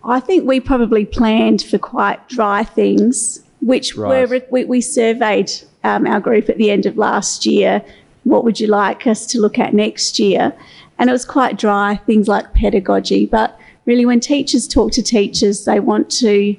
[0.02, 4.28] I think we probably planned for quite dry things, which Right.
[4.28, 5.50] were we, we surveyed
[5.84, 7.82] um, our group at the end of last year.
[8.24, 10.54] What would you like us to look at next year?
[10.98, 13.26] And it was quite dry, things like pedagogy.
[13.26, 16.56] But really, when teachers talk to teachers, they want to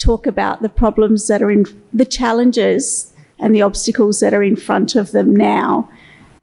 [0.00, 4.56] talk about the problems that are in the challenges and the obstacles that are in
[4.56, 5.88] front of them now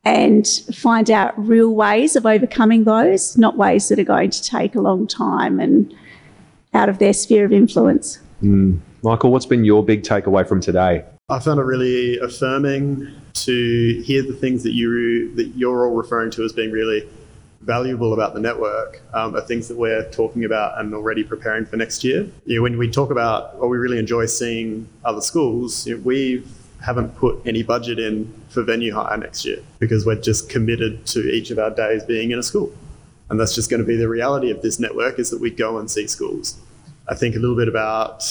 [0.05, 4.74] and find out real ways of overcoming those, not ways that are going to take
[4.74, 5.93] a long time and
[6.74, 8.20] out of their sphere of influence.
[8.39, 8.78] Hmm.
[9.03, 11.03] Michael, what's been your big takeaway from today?
[11.30, 16.32] I found it really affirming to hear the things that you that you're all referring
[16.32, 17.08] to as being really
[17.62, 21.78] valuable about the network um, are things that we're talking about and already preparing for
[21.78, 22.28] next year.
[22.45, 26.01] You know, when we talk about or we really enjoy seeing other schools, you know,
[26.03, 26.43] we
[26.84, 31.20] haven't put any budget in for venue hire next year because we're just committed to
[31.32, 32.72] each of our days being in a school.
[33.30, 35.80] And that's just going to be the reality of this network is that we go
[35.80, 36.58] and see schools.
[37.10, 38.24] I think a little bit about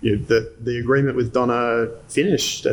[0.00, 2.66] you know, the, the agreement with Donna finished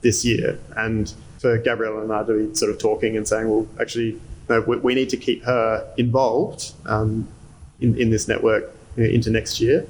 [0.00, 0.58] this year.
[0.76, 4.60] And for Gabrielle and I to be sort of talking and saying, well, actually, no,
[4.60, 7.28] we, we need to keep her involved um,
[7.80, 8.64] in, in this network
[8.96, 9.86] you know, into next year.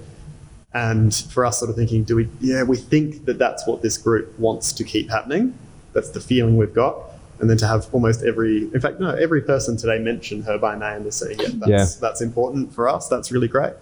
[0.75, 3.99] And for us, sort of thinking, do we, yeah, we think that that's what this
[3.99, 5.57] group wants to keep happening.
[5.93, 6.97] That's the feeling we've got.
[7.41, 10.79] And then to have almost every, in fact, no, every person today mention her by
[10.79, 11.87] name to say, yeah, that's, Yeah.
[12.01, 13.09] that's important for us.
[13.09, 13.75] That's really great.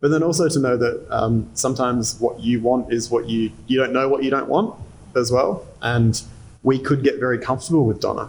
[0.00, 3.78] But then also to know that um, sometimes what you want is what you you
[3.78, 4.78] don't know what you don't want
[5.16, 5.64] as well.
[5.80, 6.20] And
[6.62, 8.28] we could get very comfortable with Donna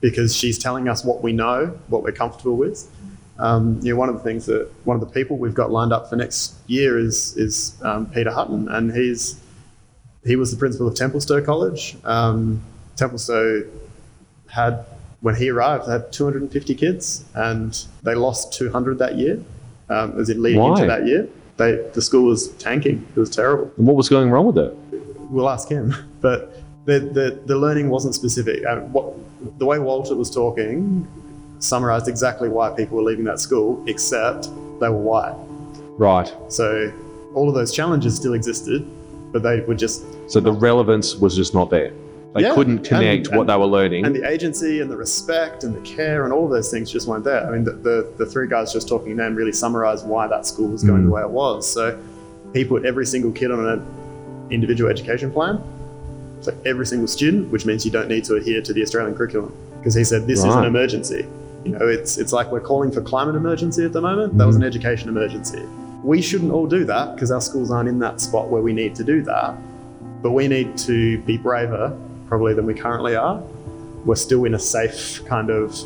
[0.00, 2.88] because she's telling us what we know, what we're comfortable with.
[3.38, 5.92] Um, you know, one of the things that one of the people we've got lined
[5.92, 9.40] up for next year is is um, Peter Hutton, and he's
[10.24, 11.96] he was the principal of Templestowe College.
[12.04, 12.62] Um,
[12.96, 13.66] Templestowe
[14.48, 14.84] had
[15.20, 19.42] when he arrived had 250 kids, and they lost 200 that year.
[19.88, 20.70] Um, as in leading Why?
[20.70, 21.28] into that year,
[21.58, 23.06] they the school was tanking.
[23.14, 24.74] It was terrible And what was going wrong with it?
[25.30, 25.94] we'll ask him.
[26.20, 26.54] But
[26.86, 28.64] the, the, the learning wasn't specific.
[28.64, 29.14] Uh, what,
[29.58, 31.06] the way Walter was talking
[31.58, 34.44] summarized exactly why people were leaving that school, except
[34.80, 35.34] they were white.
[35.98, 36.32] Right.
[36.48, 36.92] So
[37.34, 38.86] all of those challenges still existed,
[39.32, 41.92] but they were just, So the relevance was just not there.
[42.34, 44.04] They Yeah, couldn't connect and- what they were learning.
[44.04, 47.08] and the agency and the respect and the care and all of those things just
[47.08, 47.46] weren't there.
[47.46, 50.68] I mean, the, the, the three guys just talking then really summarized why that school
[50.68, 51.66] was going the way it was.
[51.66, 51.98] So
[52.52, 53.86] he put every single kid on an
[54.50, 55.62] individual education plan.
[56.46, 59.52] So every single student, which means you don't need to adhere to the Australian curriculum.
[59.78, 61.26] Because he said this is an emergency.
[61.64, 64.38] You know, it's it's like we're calling for climate emergency at the moment.
[64.38, 64.66] That was an mm.
[64.66, 65.64] education emergency.
[66.04, 68.94] We shouldn't all do that because our schools aren't in that spot where we need
[68.94, 69.56] to do that.
[70.22, 73.42] But we need to be braver, probably, than we currently are.
[74.04, 75.76] We're still in a safe kind of.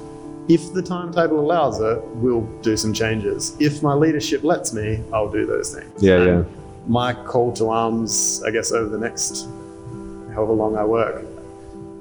[0.50, 3.56] If the timetable allows it, we'll do some changes.
[3.60, 6.02] If my leadership lets me, I'll do those things.
[6.02, 6.56] Yeah, And yeah.
[6.86, 9.48] My call to arms, I guess, over the next
[10.40, 11.22] however long I work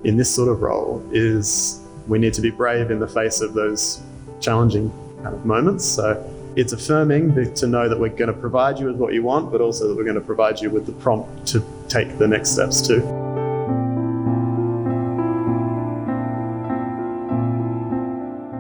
[0.06, 3.54] in this sort of role is we need to be brave in the face of
[3.54, 4.02] those
[4.40, 4.90] challenging
[5.22, 5.84] kind of moments.
[5.84, 6.26] So
[6.56, 9.60] it's affirming to know that we're going to provide you with what you want, but
[9.60, 12.80] also that we're going to provide you with the prompt to take the next steps
[12.88, 13.02] too.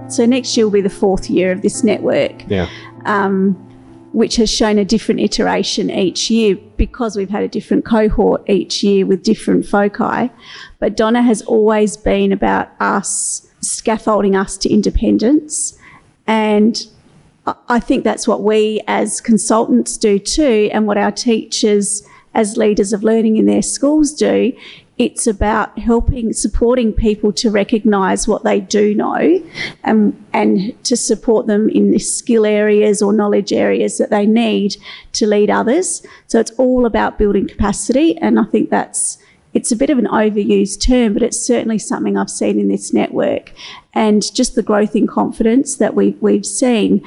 [0.09, 2.67] So next year will be the fourth year of this network Yeah.
[3.05, 3.68] Um,
[4.11, 8.83] which has shown a different iteration each year because we've had a different cohort each
[8.83, 10.31] year with different foci.
[10.79, 15.77] But Donna has always been about us scaffolding us to independence.
[16.25, 16.85] And
[17.67, 22.03] I- think that's what we as consultants do too, and what our teachers
[22.33, 24.53] as leaders of learning in their schools do.
[24.99, 29.41] It's about helping, supporting people to recognise what they do know
[29.85, 34.75] and, and to support them in the skill areas or knowledge areas that they need
[35.13, 36.05] to lead others.
[36.27, 38.17] So it's all about building capacity.
[38.17, 39.17] And I think that's,
[39.53, 42.93] it's a bit of an overused term, but it's certainly something I've seen in this
[42.93, 43.53] network
[43.93, 47.01] and just the growth in confidence that we, we've seen.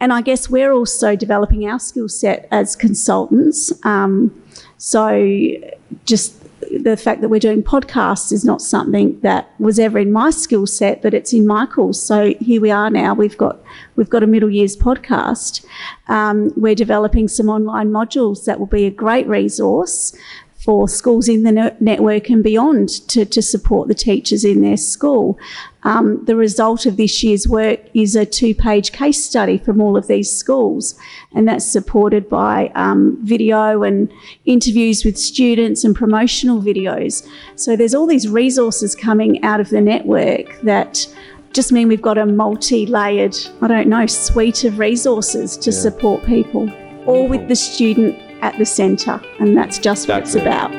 [0.00, 3.72] And I guess we're also developing our skill set as consultants.
[3.84, 4.42] Um,
[4.76, 5.56] so
[6.04, 6.41] just
[6.78, 10.66] the fact that we're doing podcasts is not something that was ever in my skill
[10.66, 12.02] set, but it's in Michael's.
[12.02, 13.14] So here we are now.
[13.14, 13.60] We've got
[13.96, 15.64] we've got a middle years podcast.
[16.08, 20.16] Um, we're developing some online modules that will be a great resource
[20.64, 24.76] for schools in the ne- network and beyond to, to support the teachers in their
[24.76, 25.38] school.
[25.82, 29.96] Um, the result of this year's work is a two page case study from all
[29.96, 30.94] of these schools,
[31.34, 34.12] and that's supported by um, video and
[34.44, 37.28] interviews with students and promotional videos.
[37.56, 41.06] So there's all these resources coming out of the network that
[41.52, 46.24] just mean we've got a multi layered, I don't know, suite of resources to support
[46.24, 46.70] people,
[47.06, 50.46] all with the student at the centre, and that's just what That's it's it.
[50.46, 50.72] about.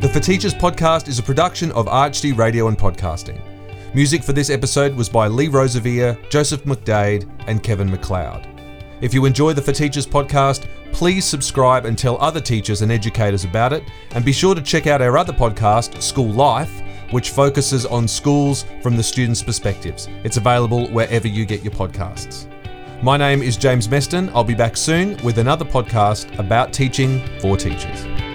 [0.00, 3.40] The For Teachers podcast is a production of ArchD Radio and Podcasting.
[3.94, 8.46] Music for this episode was by Lee Rosevere, Joseph McDade, and Kevin MacLeod.
[9.00, 13.44] If you enjoy the For Teachers podcast, please subscribe and tell other teachers and educators
[13.44, 13.82] about it.
[14.12, 18.64] And be sure to check out our other podcast, School Life, which focuses on schools
[18.82, 20.08] from the students' perspectives.
[20.24, 22.46] It's available wherever you get your podcasts.
[23.02, 24.30] My name is James Meston.
[24.34, 28.27] I'll be back soon with another podcast about teaching for teachers.